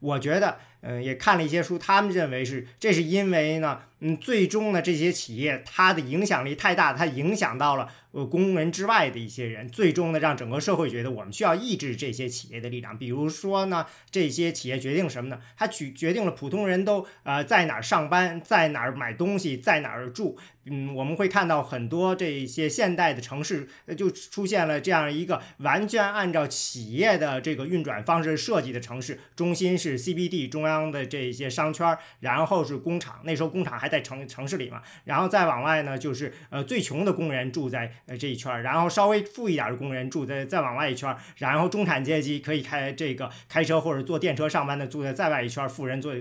[0.00, 7.88] 我觉得，嗯，也看了一些书，他们认为是这是因为呢，嗯，最终呢这些企业它的影响力太大，它影响到了。
[8.12, 12.98] 呃，工人之外的一些人，最终呢，让整个社会觉得我们需要抑制这些企业的力量。
[12.98, 15.38] 比如说呢，这些企业决定什么呢？
[15.58, 20.38] 它决决定了普通人都呃在哪儿上班，在哪儿买东西，在哪儿住。
[20.64, 33.20] 嗯，我们会看到很多这些现代的城市就出现了这样一个完全按照企业的这个运转方式设计的城市，中心是 CBD 中央的这些商圈，然后是工厂。
[33.24, 37.92] 那时候工厂还在城城市里嘛，然后再往外呢，就是呃最穷的工人住在。
[38.06, 46.12] 呃，这一圈，然后稍微富一点的工人住在再往外一圈，然后中产阶级可以开这个开车或者坐电车上班的住在再外一圈，富人坐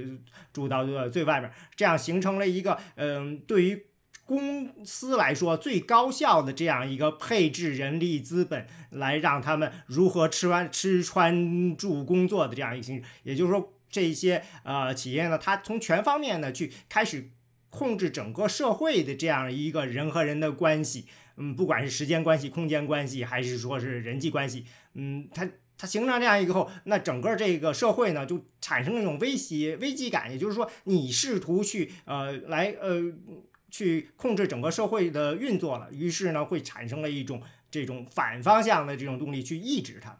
[0.53, 3.85] 住到最外面，这样形成了一个嗯，对于
[4.25, 13.03] 公司来说最高效的这样一个配置人力资本，来让他们如何吃完吃穿住工作的这样一个形式。
[13.23, 17.31] 也就是说，这一些呃企业呢，它从全方面的去开始
[17.69, 21.05] 控制整个社会的这样一个人和人的关系。
[21.39, 24.65] 嗯，不管是时间关系、空间关系，还是说是人际关系，
[24.95, 30.31] 嗯，它它形成这样一个后，那整个这个社会呢，就产生了一种威胁、危机感。
[30.31, 32.99] 也就是说，你试图去呃来呃
[33.69, 40.19] 去控制整个社会的运作了，于是呢，会产生了一种这种反方向的这种动力去抑制它。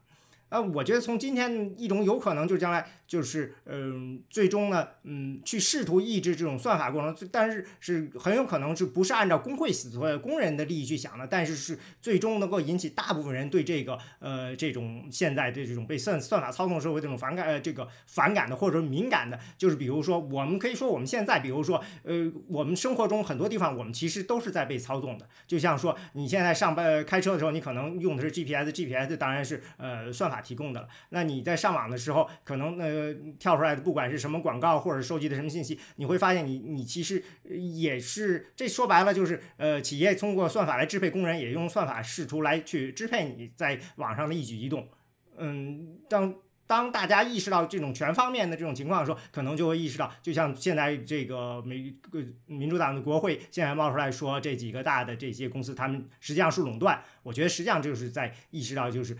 [0.49, 2.85] 呃，我觉得从今天一种有可能就是将来。
[3.07, 32.97] 就是嗯，最终呢，嗯，去试图抑制这种算法过程，但是是很有可能是不是按照工会所工人的利益去想的，但是是最终能够引起大部分人对这个呃这种现在对这种被算算法操纵社会这种反感呃这个反感的或者敏感的，就是比如说我们可以说我们现在比如说呃我们生活中很多地方我们其实都是在被操纵的，就像说你现在上班开车的时候，你可能用的是 GPS，GPS 当然是呃算法提供的了，那你在上网的时候可能呃。
[32.97, 44.88] 呃，跳出来的不管是什么广告或者收集的什么信息，你会发现你你其实也是这说白了就是呃，企业通过算法来支配工人，也用算法试图来去支配你在网上的一举一动。
[45.38, 46.33] 嗯，当
[46.68, 51.95] 当大家意识到这种全方面的这种情况的时候，可能就会意识到，就像现在这个美
[52.45, 57.01] 民主党的国会现在冒出来说这几个大的这些公司，他们实际上是垄断。
[57.24, 59.18] 我觉得实际上就是在意识到，就是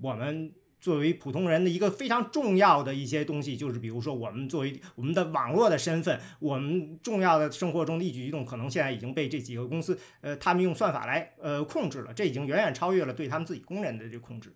[0.00, 0.52] 我们。
[0.84, 14.54] 作为普通人的一个非常重要的一些东西，就是比如说我们作为我们的网络的身份，我们重要的生活中的一举一动，可能现在已经被这几个公司，呃，他们用算法来呃控制了，这已经远远超越了对他们自己工人的这个控制。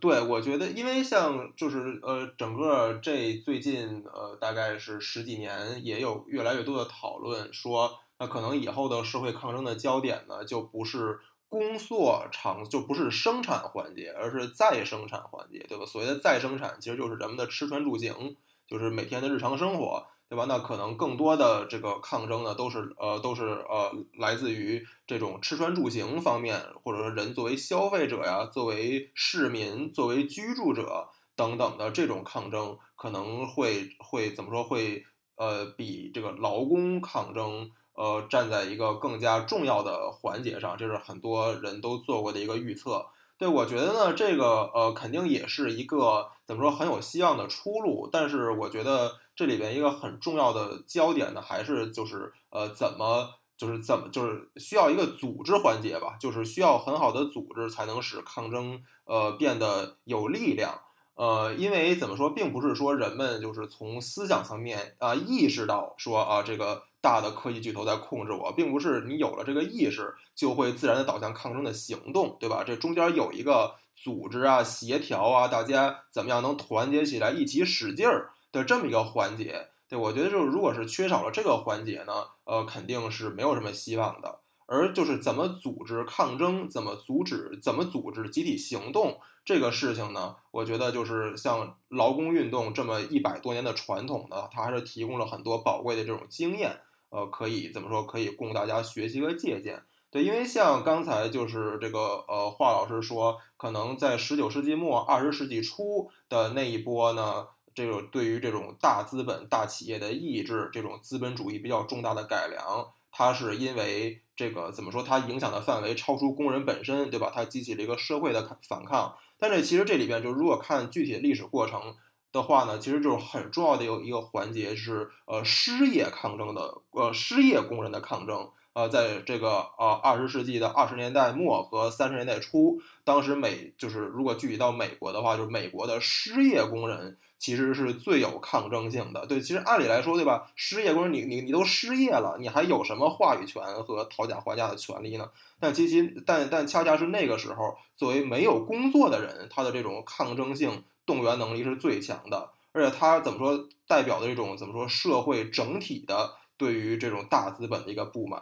[0.00, 11.20] 对，我觉得，因为像就是呃，整个这最近呃，大概是十几年，也有越来越多的讨论说，那可能以后的社会抗争的焦点呢，就不是。
[11.50, 15.84] 工作场就不是生产环节，而是再生产环节，对吧？
[15.84, 18.36] 所谓的再生产，其实就是人们的吃穿住行，
[18.68, 20.44] 就是每天的日常生活，对吧？
[20.46, 34.62] 那可能更多的这个抗争呢，都是呃，都是呃，来自于这种吃穿住行方面，或者说人作为消费者呀，作为市民，作为居住者等等的这种抗争，可能会会怎么说？
[34.62, 35.04] 会
[35.34, 37.72] 呃，比这个劳工抗争。
[37.94, 43.04] 呃，站在一个更加重要的环节上，这是很多人都做过的一个预测。
[43.40, 48.06] 对我觉得呢，这个呃，肯定也是一个怎么说很有希望的出路。
[48.12, 60.78] 但是我觉得这里边一个很重要的焦点呢，还是就是呃，怎么就是怎么就是需要一个组织环节吧，就是需要很好的组织才能使抗争呃变得有力量。
[61.20, 66.84] 呃，因为怎么说，并不是说人们就是从思想层面啊意识到说啊这个。
[67.02, 72.62] 大的科技巨头在控制我，并不是你有了这个意识就会自然的导向抗争的行动，对吧？
[72.62, 79.68] 这中间有一个组织啊、协调啊，大家怎么样能团结起来一起使劲儿的这么一个环节。
[79.88, 82.12] 对我觉得，就是如果是缺少了这个环节呢，
[82.44, 84.40] 呃，肯定是没有什么希望的。
[84.66, 90.36] 而就是怎么组织抗争，怎么阻止，怎么组织集体行动这个事情呢？
[90.50, 96.80] 我觉得就是像劳工运动这么一百多年的传统呢，它还是提供了很多宝贵的这种经验。
[97.08, 98.06] 呃，可以怎么说？
[98.06, 99.82] 可以供大家学习和借鉴。
[100.12, 115.02] 对，因为像刚才就是这个呃，华老师说，可能在十九世纪末二十世纪初的那一波呢，这种对于这种大资本、大企业的意志，这种资本主义比较重大的改良，它是因为这个怎么说？
[115.02, 117.32] 它影响的范围超出工人本身，对吧？
[117.34, 119.16] 它激起了一个社会的反抗。
[119.40, 121.96] 但这其实这里边就如果看具体历史过程。
[122.32, 139.26] 的话呢，其实就是很重要的有一个环节是呃失业抗争的呃失业工人的抗争呃在这个呃二十世纪的二十年代末和三十年代初，当时美就是如果具体到美国的话，就是美国的失业工人其实是最有抗争性的。
[139.26, 140.48] 对，其实按理来说，对吧？
[140.54, 145.28] 失业工人你你你都失业了，你还有什么话语权和讨价还价的权利呢？
[145.58, 150.84] 但其实但但恰恰是那个时候，作为没有工作的人，他的这种抗争性。
[151.06, 158.40] 动员能力是最强的，而且他怎么说，代表的这种怎么说，社会整体的对于这种大资本的一个不满。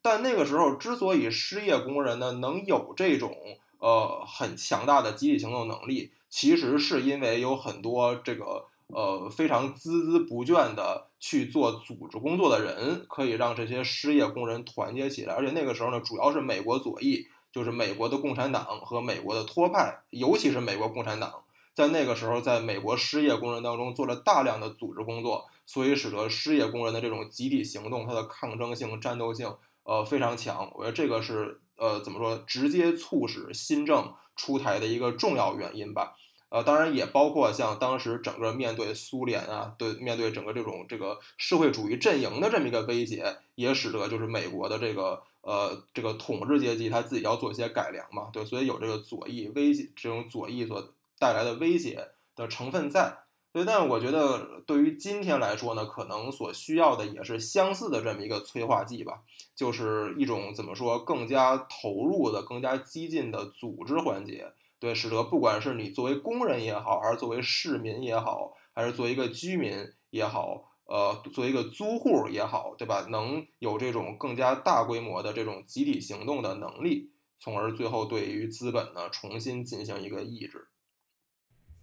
[0.00, 3.32] 但那个时候，之所以失业工人呢能有这种
[3.78, 15.34] 呃很强大的集体行动能力，其实是因为有很多这个呃非常孜孜不倦的去做组织工作的人，可以让这些失业工人团结起来。
[15.34, 21.44] 而且那个时候呢，主要是美国左翼，就是美国的共产党和美国的托派，尤其是美国共产党。
[21.74, 29.54] 在那个时候，在美国失业工人当中做了大量的组织工作，所以使得失业工人的这种集体行动，它的抗争性、战斗性，
[29.84, 30.70] 呃，非常强。
[30.74, 36.16] 我觉得这个是呃，怎么说，直接促使新政出台的一个重要原因吧。
[36.48, 48.30] 呃，当然也包括像当时整个面对苏联啊，对面对整个这种这个社会主义阵营的这么一个威胁，也使得就是美国的这个呃这个统治阶级他自己要做一些改良嘛。
[48.32, 50.92] 对，所以有这个左翼威胁，这种左翼所。
[51.18, 53.16] 带来的威胁的成分在，
[53.52, 59.24] 所以，但是我觉得对于今天来说呢，可能所需要的也是相似的这么一个催化剂吧，
[59.54, 73.06] 就是一种怎么说更加投入的、更加激进的组织环节，对，使得不管是你作为工人也好，还是作为市民也好，还是作为一个居民也好，呃，作为一个租户也好，对吧？
[73.10, 80.68] 能有这种更加大规模的这种集体行动的能力，从而最后对于资本呢重新进行一个抑制。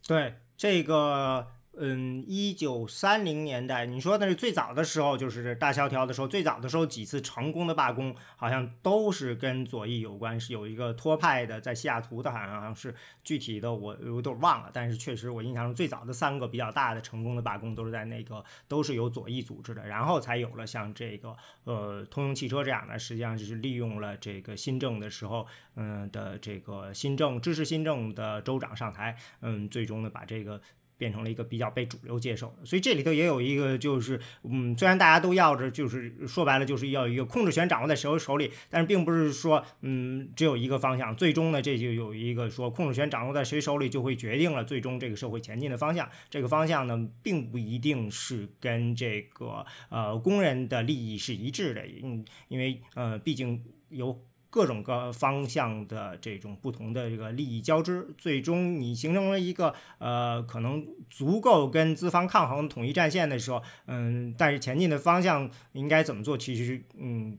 [0.07, 1.58] 对这个。
[1.81, 30.61] 嗯，一九三零年代，你说的是最早的时候，就是大萧条的时候，最早的时候几次成功的罢工，好像都是跟左翼有关，是有一个托派的在西雅图的，好像是具体的我我都忘了，但是确实我印象中最早的三个比较大的成功的罢工都是在那个都是由左翼组织的，然后才有了像这个呃通用汽车这样的，实际上就是利用了这个新政的时候，嗯的这个新政支持新政的州长上台，嗯，最终呢把这个。
[30.99, 46.07] 变成了一个比较被主流接受的，所以这里头也有一个，就是嗯，虽然大家都要着，就是说白了，就是要一个控制权掌握在谁手里，但是并不是说嗯只有一个方向，最终呢这就有一个说控制权掌握在谁手里就会决定了最终这个社会前进的方向。
[46.29, 54.21] 这个方向呢并不一定是跟这个呃工人的利益是一致的，嗯，因为呃毕竟有。
[54.49, 67.37] 各种各方向的这种不同的这个利益交织，最终你形成了一个呃可能足够跟资方抗衡统一战线的时候，嗯，但是前进的方向应该怎么做，其实嗯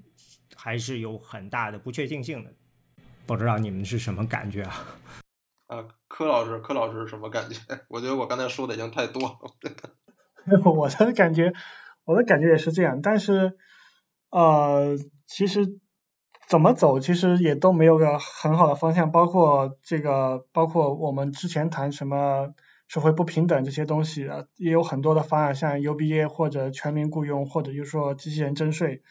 [0.57, 2.53] 还是有很大的不确定性的。
[3.27, 4.87] 不知道你们是什么感觉啊？
[5.69, 7.61] 啊，柯老师，柯老师什么感觉？
[7.89, 9.39] 我觉得我刚才说的已经太多了。
[10.65, 11.53] 我的感觉，
[12.05, 13.57] 我的感觉也是这样，但是
[14.31, 14.97] 呃，
[15.27, 15.79] 其实
[16.51, 22.49] 怎么走，其实也都没有个很好的方向，包括这个，包括我们之前谈什么
[22.89, 29.03] 社会不平等这些东西啊，也有很多的方案，像 UBA 或者全民雇佣，或者就是说机器人征税。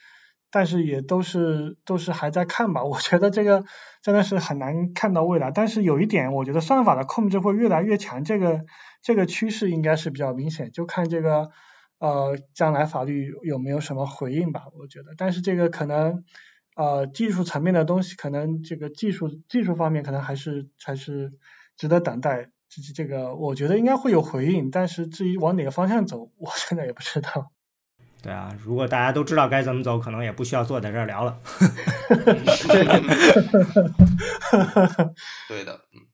[0.51, 3.63] 但是也都是都是还在看吧， 我觉得这个
[4.01, 5.51] 真的是很难看到未来。
[5.51, 8.61] 但是有一点，我觉得算法的控制会越来越强，这个
[9.01, 11.51] 这个趋势应该是比较明显，就看这个
[11.99, 14.63] 呃将来法律有没有什么回应吧。
[14.77, 16.23] 我觉得，但是这个可能
[16.79, 21.33] 呃技术层面的东西，可能这个技术技术方面可能还是还是
[21.75, 22.51] 值得等待。
[22.69, 27.51] 这这个我觉得应该会有回应，但是至于往哪个方向走，我现在也不知道。
[28.23, 31.37] 对啊，如果大家都知道该怎么走，可能也不需要坐在这儿聊了。
[35.49, 36.08] 对的，嗯。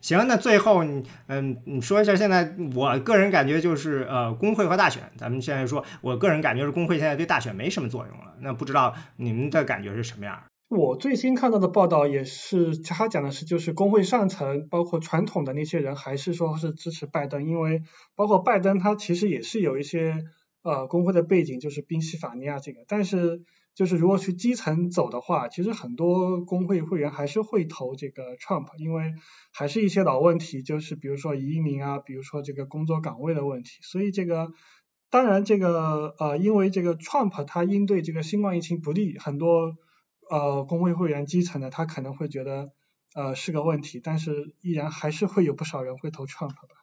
[0.00, 8.34] 行，那最后你嗯，你说一下现在我个人感觉就是呃，工会和大选，咱们现在说，我个人感觉是工会现在对大选没什么作用了。
[8.40, 10.42] 那不知道你们的感觉是什么样？
[10.68, 17.82] 我最新看到的报道也是，他讲的是就是工会上层，包括传统的那些人，还是说是支持拜登，因为
[18.14, 20.24] 包括拜登他其实也是有一些。
[20.62, 23.40] 呃，工会的背景就是宾夕法尼亚这个，但是
[23.80, 29.14] 就是如果去基层走的话，其实很多工会会员还是会投这个 Trump，因为
[29.54, 34.52] 还是一些老问题，就是比如说移民啊，比如说这个工作岗位的问题，所以这个
[35.08, 39.76] 当然这个呃，因为这个 Trump 他应对这个新冠疫情不利，很多
[40.28, 42.72] 呃工会会员基层的他可能会觉得
[43.14, 46.79] 呃是个问题，但是依然还是会有不少人会投 Trump 吧。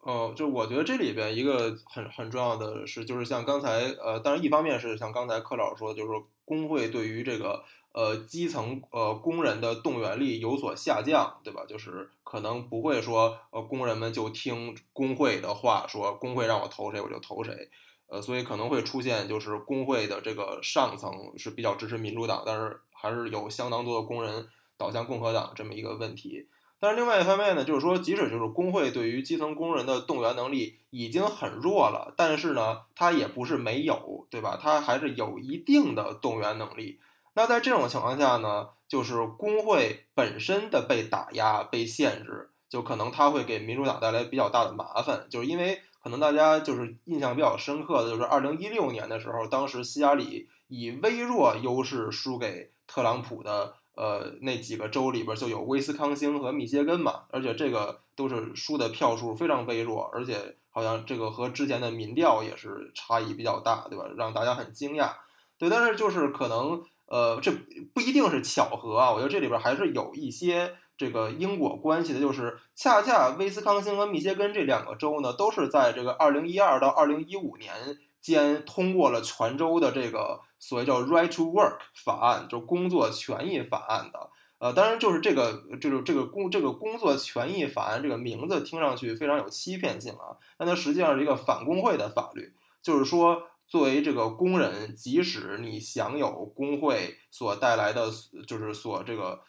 [0.00, 7.62] 哦，就我觉得这里边一个很很重要的是，就是像刚才呃，当然一方面是像刚才柯老师说的，就是说工会对于这个
[7.92, 11.64] 呃基层呃工人的动员力有所下降，对吧？
[11.68, 17.68] 就是可能不会说呃工人们就听工会的话，说工会让我投谁我就投谁，
[18.06, 26.46] 呃，所以可能会出现就是工会的这个上层是比较支持民主党，但是还是有相当多的工人倒向共和党这么一个问题。
[26.80, 34.58] 但是另外一方面呢，就是说，即使就是工会对于基层工人的动员能力已经很弱了，但是呢，它也不是没有，对吧？
[34.60, 36.98] 它还是有一定的动员能力。
[37.34, 45.26] 那在这种情况下呢，就是工会本身的被打压、被限制，就可能它会给民主党带来比较大的麻烦。
[45.28, 53.74] 就是因为可能大家就是印象比较深刻的就是二零一六年的时候，当时希拉里以微弱优势输给特朗普的。
[53.94, 64.04] 呃，那几个州里边就有威斯康星和密歇根嘛，而且这个都是输的票数非常微弱，而且好像这个和之前的民调也是差异比较大，对吧？
[64.16, 65.12] 让大家很惊讶。
[65.58, 67.52] 对，但是就是可能呃，这
[67.92, 77.74] 不一定是巧合啊，我觉得这里边还是有一些这个因果关系的，就是恰恰威斯康星和密歇根这两个州呢，都是在这个二零一二到二零一五年
[78.20, 80.40] 间通过了全州的这个。
[80.62, 92.52] 所谓叫 Right to Work 法案，就是工作权益法案的，呃，当然就是这个，就是这个工这个工作权益法案这个名字听上去非常有欺骗性啊，但它实际上是一个反工会的法律，
[92.82, 98.10] 就是说，作为这个工人，即使你享有工会所带来的，
[98.46, 99.40] 就是所这个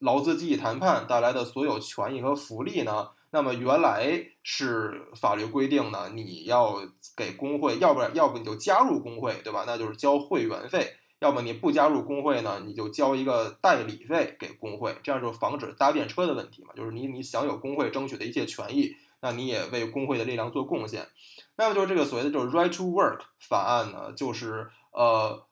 [0.00, 3.08] 劳资集体谈判带来的所有权益和福利呢。
[3.30, 6.80] 那么原来是法律规定呢，你要
[7.14, 9.64] 给工会，要不然要不你就加入工会，对吧？
[9.66, 10.80] 那就是交会员费；
[11.18, 16.72] 要么你不加入工会呢，你就交一个代理费给工会，这样就防止搭便车的问题嘛。
[16.74, 21.06] 就是你你享有工会争取的一切权益，那你也为工会的力量做贡献。
[21.56, 25.44] 那么就是这个所谓的就是 Right to Work 法案呢，就是呃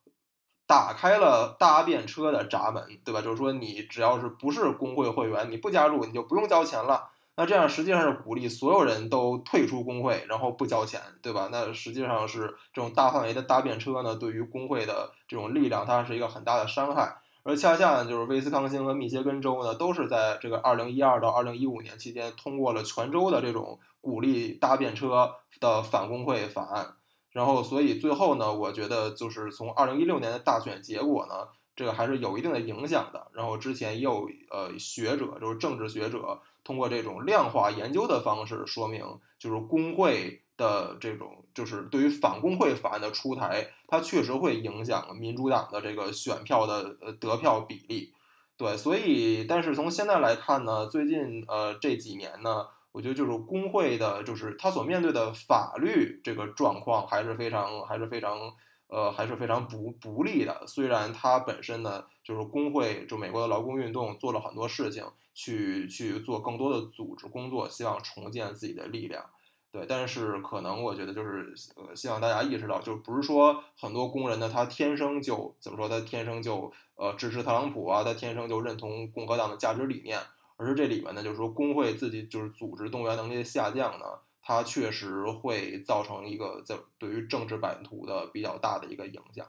[0.67, 3.21] 打开了搭便车的闸门，对吧？
[3.21, 7.11] 就是说你只要是不是工会会员，你不加入，你就不用交钱了。
[7.39, 11.51] 那这样实际上是鼓励所有人都退出工会，然后不交钱，对吧？
[11.53, 17.19] 那实际上是这种大范围的搭便车呢，对于工会的这种力量，它是一个很大的伤害。
[17.43, 26.95] 而恰恰呢，就是威斯康星和密歇根州呢，都是在这个二零一二到二零一五年期间通过了全州的这种鼓励搭便车的反工会法案。
[27.33, 33.27] 然后，所以最后呢，我觉得就是从二零一六年的大选结果呢，这个还是有一定的影响的。
[33.35, 36.41] 然后之前也有呃学者，就是政治学者。
[36.67, 39.05] 通过这种量化研究的方式说明，
[39.39, 48.13] 就是工会的这种，就是对于反工会法案的出台，它确实会影响民主党的这个选票的呃得票比例。
[48.57, 58.53] 对，所以但是从现在来看呢，最近呃这几年呢，我觉得就是工会的，就是他所面对的法律这个状况还是非常还是非常
[58.89, 60.67] 呃还是非常不不利的。
[60.67, 65.05] 虽然它本身呢，就是工会，就美国的劳工运动做了很多事情，
[65.37, 69.23] 去去做更多的组织工作，希望重建自己的力量。
[69.71, 80.19] 对，但是可能我觉得就是呃，希望大家意识到，就不是说很多工人呢，他天生就怎么说，他天生就呃支持特朗普啊，他天生就认同共和党的价值理念，
[80.57, 84.07] 而是这里面呢，就是说工会自己就是组织动员能力的下降呢，
[84.41, 89.47] 它确实会造成一个在对于政治版图的比较大的一个影响。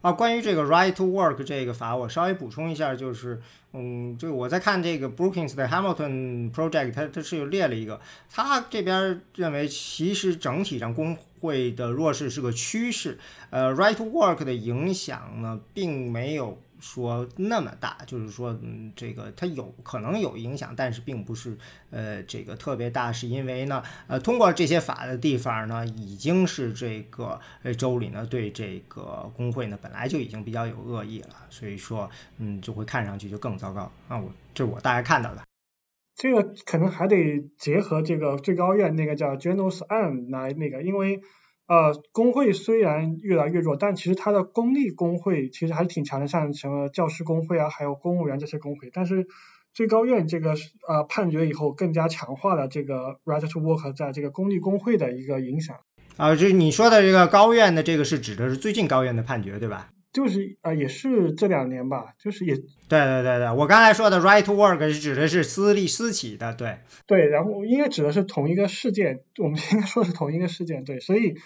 [0.00, 3.40] 啊，关于这个 right to work 这个法，我稍微补充一下，就是，
[3.72, 8.00] 嗯，就我在看这个 Brookings 的 Hamilton Project，它它是有列了一个，
[8.30, 13.18] 他这边认为其实整体上工会的弱势是个趋势，
[13.50, 16.58] 呃，right to work 的影响呢，并没有。
[16.80, 21.56] 说那么大，就是说，嗯，这个它有可能有影响，但是并不是，
[21.90, 33.92] 呃，这个特别大，是因为呢，呃，通过这些法的地方呢，已经是这个呃州里呢对这个工会呢本来就已经比较有恶意了，所以说，嗯，就会看上去就更糟糕。
[34.08, 35.42] 啊，我这我大概看到的。
[36.16, 37.16] 这个可能还得
[37.58, 41.20] 结合这个最高院那个叫 General's 案来那个，因为。
[41.70, 48.90] 呃，工会虽然越来越弱，但其实它的公立工会其实还是挺强的，像什么教师工会啊，还有公务员这些工会。
[48.92, 49.28] 但是
[49.72, 50.56] 最高院这个
[50.88, 55.76] 呃判决以后，更加强化了这个 right to work 在这个公立工会的一个影响。
[56.16, 59.90] 啊，就是你说的这个高院的这个是指的是最近高院的判决对吧？
[60.12, 71.36] 就是啊，也是这两年吧，就是也对对对对，我刚才说的 right to work 是指的是私立私企的，对对，然后应该指的是同一个事件，我们应该说是同一个事件，对，所以。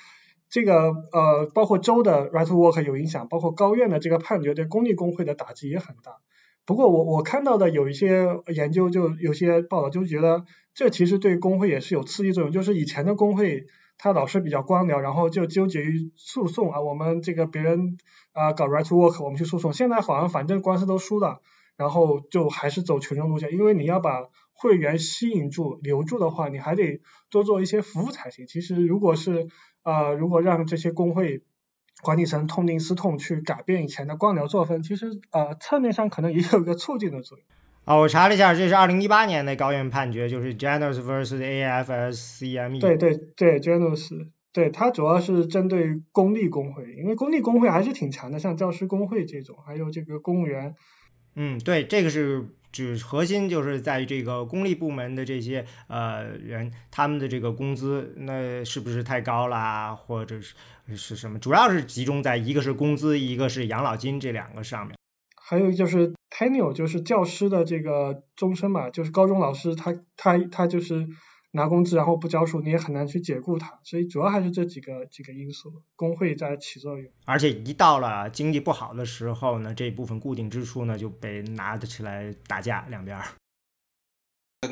[0.51, 6.19] 这个呃，包括州的 right to work 有影响，包括高院的这个判决对公立工会的打击也很大。
[6.65, 12.53] 不过我我看到的有一些研究，就有些报道就觉得这其实对工会也是有刺激作用。
[12.53, 17.99] 就是以前的工会，他老是比较官僚，然后就纠结于诉讼啊，我们这个别人
[18.33, 19.73] 啊搞 right to work，我们去诉讼。
[19.73, 21.41] 现在好像反正官司都输了，
[21.77, 27.01] 然后就还是走群众路线，因为你要把会员吸引住、留住的话，你还得
[27.31, 28.47] 多做一些服务才行。
[28.47, 29.49] 其实如果是
[29.83, 31.43] 呃，如果让这些工会
[32.03, 37.47] 管理层痛定思痛，去改变以前的官僚作风，其实呃侧面上可能也有一个促进的作用。
[37.85, 42.81] 啊，我查了一下，这是二零一八年的高院判决，就是 Generous vs AFSCME。
[42.81, 50.75] 对对对，Generous，对它主要是针对公立工会，因为公立工会还是挺强的，像教师工会这种，还有这个公务员。
[51.37, 52.47] 嗯，对，这个是。
[52.75, 60.57] 只核心就是在于这个公立部门的这些呃人，他们的这个工资那是不是太高啦，或者是
[60.97, 61.39] 是什么？
[61.39, 64.97] 主要是集中在一个是工资，一个是养老金这两个上面。
[65.47, 71.07] 还有就是 tenure，就是教师的这个终身嘛，就是高中老师他他他就是。
[71.57, 77.09] 拿工资然后不教书，你也很难去解雇他，所以主要还是这几个几个因素，工会在起作用。
[77.27, 83.17] 而且一到了经济不好的时候呢，这部分固定支出呢就被拿得起来打架，两边。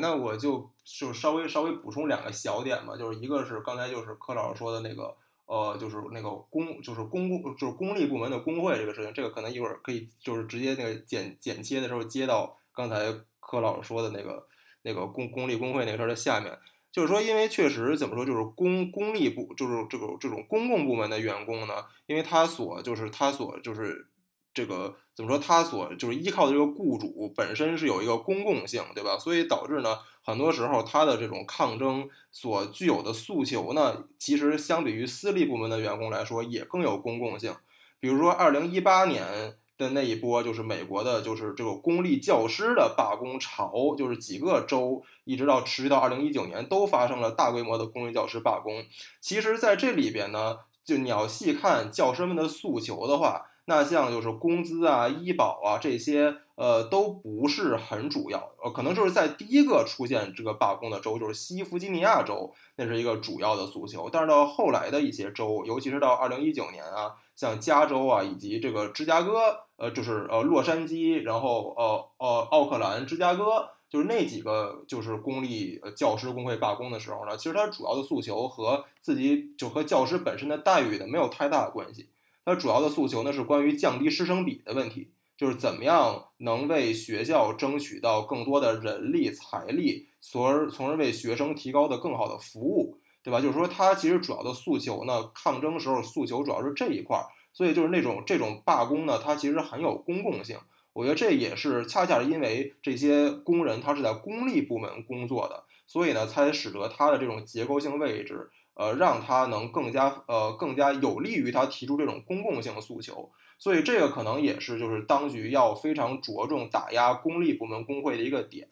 [0.01, 5.15] 那我就就稍微稍微补充两个小点吧，就是一个是刚才就是柯老师说的那个，
[5.45, 14.47] 呃，就是那个公就是公共就是公立部门的工会这个事情，这个可能一会儿可以就是直接那个剪剪切的时候接到刚才柯老师说的那个
[14.83, 16.57] 那个公公立工会那个事儿的下面。
[16.91, 24.09] 就是说，因为确实怎么说，就是公公立部，就是这个这种公共部门的员工呢，因为他所就是他所就是
[24.53, 29.17] 这个怎么说，他所就是依靠的这个雇主本身是有一个公共性，对吧？
[29.17, 37.55] 所以导致呢，很多时候他的这种抗争所具有的诉求呢，其实相比于私立部门的员工来说，也更有公共性。
[37.99, 39.57] 比如说，二零一八年。
[39.75, 48.85] 的那一波就是美国的，就是这个公立教师的罢工潮，就是几个州一直到持续到二零一九年都发生了大规模的公立教师罢工。
[49.19, 58.51] 其实，在这里边呢，就你要细看教师们的诉求的话，那像就是工资啊、医保啊这些，呃，都不是很主要。
[58.63, 64.09] 呃，可能就是在第一个出现这个罢工的州，就是西弗吉尼亚州，那是一个主要的诉求。
[64.11, 67.15] 但是到后来的一些州，尤其是到二零一九年啊。
[67.35, 82.07] 像加州啊，以及这个芝加哥，呃，就是呃洛杉矶，然后呃呃奥克兰、芝加哥，就是那几个就是公立教师工会罢工的时候呢，其实它主要的诉求和自己就和教师本身的待遇呢没有太大的关系。
[82.45, 92.99] 它主要的诉求呢是关于降低师生比的问题，就是怎么样能为学校争取到更多的人力财力，从而从而为学生提高的更好的服务。
[93.25, 93.39] 对吧？
[93.39, 100.57] 就是说，它其实主要的诉求呢，抗争时候诉求主要是这一块儿，所以就是那种这种罢工呢，它其实很有公共性。
[100.91, 113.31] 我觉得这也是恰恰是因为这些工人他是在公立部门工作的，所以呢，才使得他的这种结构性位置，呃让他能更加呃更加有利于他提出这种公共性诉求。
[113.59, 118.67] 所以这个可能也是就是当局要非常着重打压公立部门工会的一个点，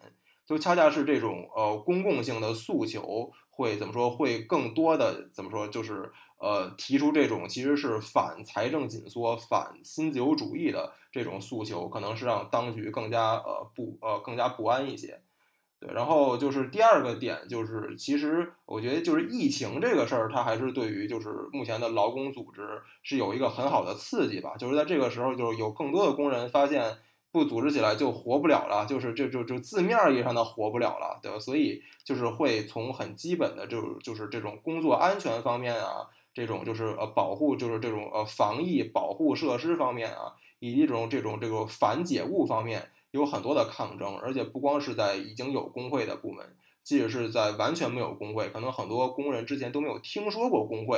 [0.45, 15.21] 就恰恰是这种呃公共性的诉求会怎么说会更多的怎么说就是呃提出这种其实是反财政紧缩、反新自由主义的这种诉求，可能是让当局更加呃不呃更加不安一些。
[15.81, 22.61] 对，然后就是第二个点，就是其实我觉得就是疫情这个事儿，它还是对于就是目前的劳工组织
[23.01, 24.55] 是有一个很好的刺激吧。
[24.59, 26.97] 就是在这个时候，就是有更多的工人发现
[27.31, 31.39] 不组织起来就活不了了，就是这就就字面意义上的活不了了，对吧？
[31.39, 42.91] 所以就是会从很基本的就就是这种工作安全方面啊，这种就是呃保护就是这种呃防疫保护设施方面啊，以及这种这种这个反解物方面。
[43.11, 50.97] 有很多的抗争，而且不光是在已经有工会的部门，即使是在完全没有工会，可能很多工人之前都没有听说过工会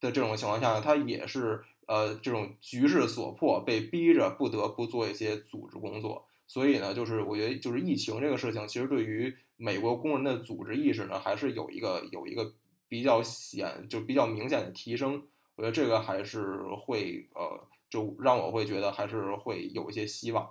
[0.00, 6.26] 的这种情况下，他也是呃这种局势所迫，被逼着不得不做一些组织工作。
[6.48, 12.52] 所以呢，就是我觉得就是疫情这个事情，其实对于美国工人的组织意识呢，还是有一个有一个
[12.88, 15.22] 比较显就比较明显的提升。
[15.54, 20.48] 我觉得这个还是会呃，就让我会觉得还是会有一些希望。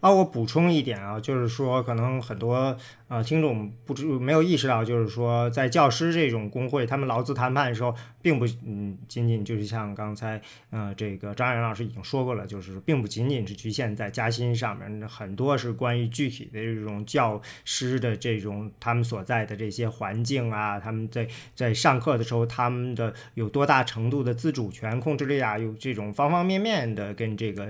[0.00, 2.76] 啊，我补充一点啊，就是说，可能很多
[3.08, 10.40] 呃听众不知没有意识到，就是说，在教师这种工会，他们劳资谈判的时候，并不嗯仅仅就是像刚才
[10.70, 27.66] 呃这个张岩老师已经说过了，就是并不仅仅是局限在加薪上面，很多是关于具体的这种教师的这种他们所在的这些环境啊，他们在在上课的时候，他们的有多大程度的自主权、控制力啊，有这种方方面面的跟这个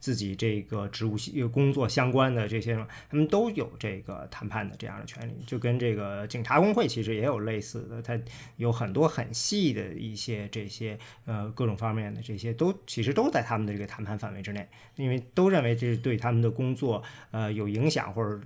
[0.00, 1.16] 自己这个职务
[1.46, 1.52] 系。
[1.52, 2.74] 工作相关的这些，
[3.10, 8.18] 他们都有这个谈判的这样的权利，就跟这个警察工会其实也有类似的，它
[8.56, 14.66] 有很多很细的一些这些呃各种方面的这些都其实都在他们的这个谈判范围之内，
[14.96, 18.40] 因为都认为这是对他们的工作呃有影响，或者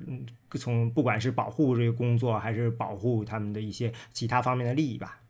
[0.59, 5.21] 从不管是保护这个工作还是保护他们的一些其他方面的利益吧。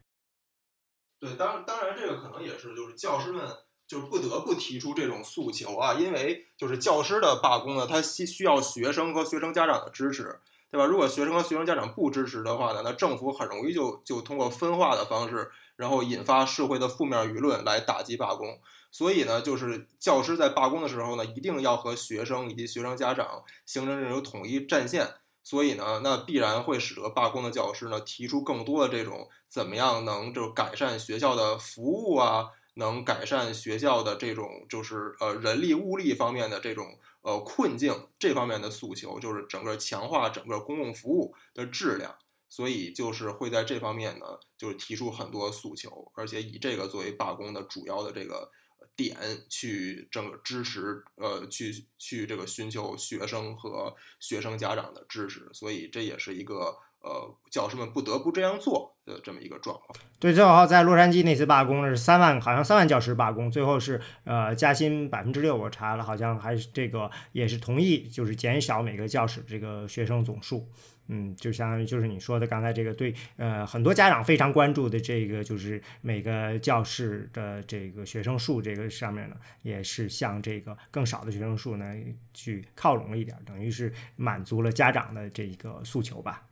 [1.21, 3.45] 对，当当然这个可能也是就是教师们。
[3.87, 10.41] 就是不得不提出这种诉求啊，因为就是教师的罢工呢，他需需要学生和学生家长的支持，
[10.71, 10.85] 对吧？
[10.85, 18.59] 如果学生和学生家长不支持的话呢，那政府很容易就就通过分化的方式，然后引发社会的负面舆论来打击罢工。
[18.91, 25.15] 所以呢，就是教师在罢工的时候呢，一定要和学生以及学生家长形成这种统一战线。
[25.45, 32.49] 所以呢，那必然会使得罢工的教师呢，提出更多的这种怎么样能就改善学校的服务啊。
[32.79, 42.15] 能改善学校的这种就是呃人力物力方面的这种呃困境，这方面的诉求就是整个强化整个公共服务的质量，
[42.51, 44.27] 所以就是会在这方面呢，
[44.59, 48.51] 就是提出很多诉求，而且以这个作为罢工的主要的这个
[48.95, 49.17] 点
[49.49, 56.77] 去整个支持呃去去这个寻求学生和学生家长的支持，所以这也是一个。
[57.07, 59.97] 呃，教师们不得不这样做的这么一个状况。
[60.19, 65.57] 对，最后在洛杉矶那次罢工是三万，好像三万教师罢工，最后是呃加薪百分之六。
[65.57, 70.69] 我查了，好像还是这个也是同意，就是减少每个教室这个学生总数。
[71.09, 81.95] 嗯，就相当于就是你说的刚才这个对呃很多家长非常关注的这个就是每个教室的这个学生数这个上面呢，也是向这个更少的学生数呢
[82.35, 86.43] 去靠拢了一点，等于是满足了家长的这一个诉求吧。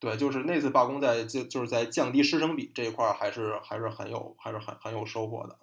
[0.00, 5.56] 对，就是那次罢工，在就就是在降低师生比这一块，还是还是很有，还是很很有收获的。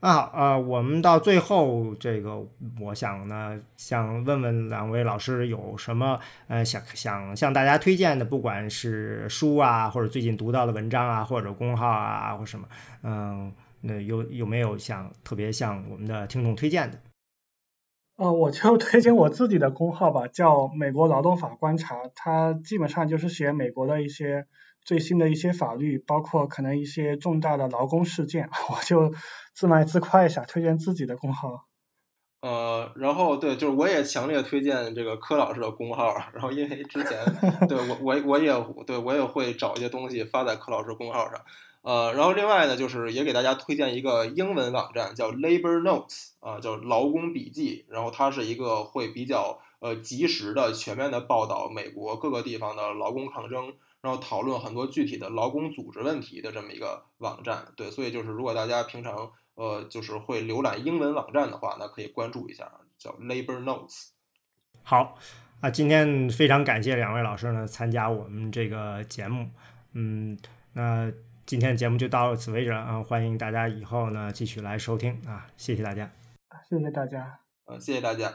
[0.00, 2.46] 那啊，呃，我们到最后这个，
[2.80, 12.68] 我想呢，想问问两位老师有什么呃想想向大家推荐的，不管是书啊，或者最近读到的文章啊，或者公号啊，或什么，
[13.02, 17.00] 嗯，那有有没有想特别向我们的听众推荐的？
[18.18, 24.46] 呃，我就推荐我自己的公号吧，叫美国劳动法观察，它基本上就是写美国的一些
[24.84, 29.14] 最新的一些法律，包括可能一些重大的劳工事件， 我就
[29.54, 31.66] 自卖自夸一下，推荐自己的公号。
[32.42, 37.18] 呃，然后对，就是我也强烈推荐这个柯老师的公号， 然后因为之前
[37.68, 38.52] 对我我我也
[38.84, 41.40] 对我也会找一些东西发在柯老师公号上。
[41.88, 47.86] 呃，然后另外呢，就是也给大家推荐一个英文网站，叫 Labor Notes，啊，叫劳工笔记。
[47.88, 57.66] 然后它是一个会比较呃及时的、全面的报道美国各个地方的劳工抗争，然后讨论很多具体的劳工组织问题的这么一个网站。
[57.74, 64.08] 对，所以就是如果大家平常呃就是会浏览英文网站的话，那可以关注一下，叫 Labor Notes。
[64.82, 65.16] 好，
[65.62, 69.48] 啊，今天非常感谢两位老师呢参加我们这个节目，
[69.94, 70.36] 嗯。
[70.74, 71.10] 那
[71.48, 73.02] 今天的节目就到此为止了啊！
[73.02, 75.46] 欢迎大家以后呢继续来收听啊！
[75.56, 76.12] 谢谢大家，
[76.68, 78.30] 谢谢大家，呃，谢谢大家。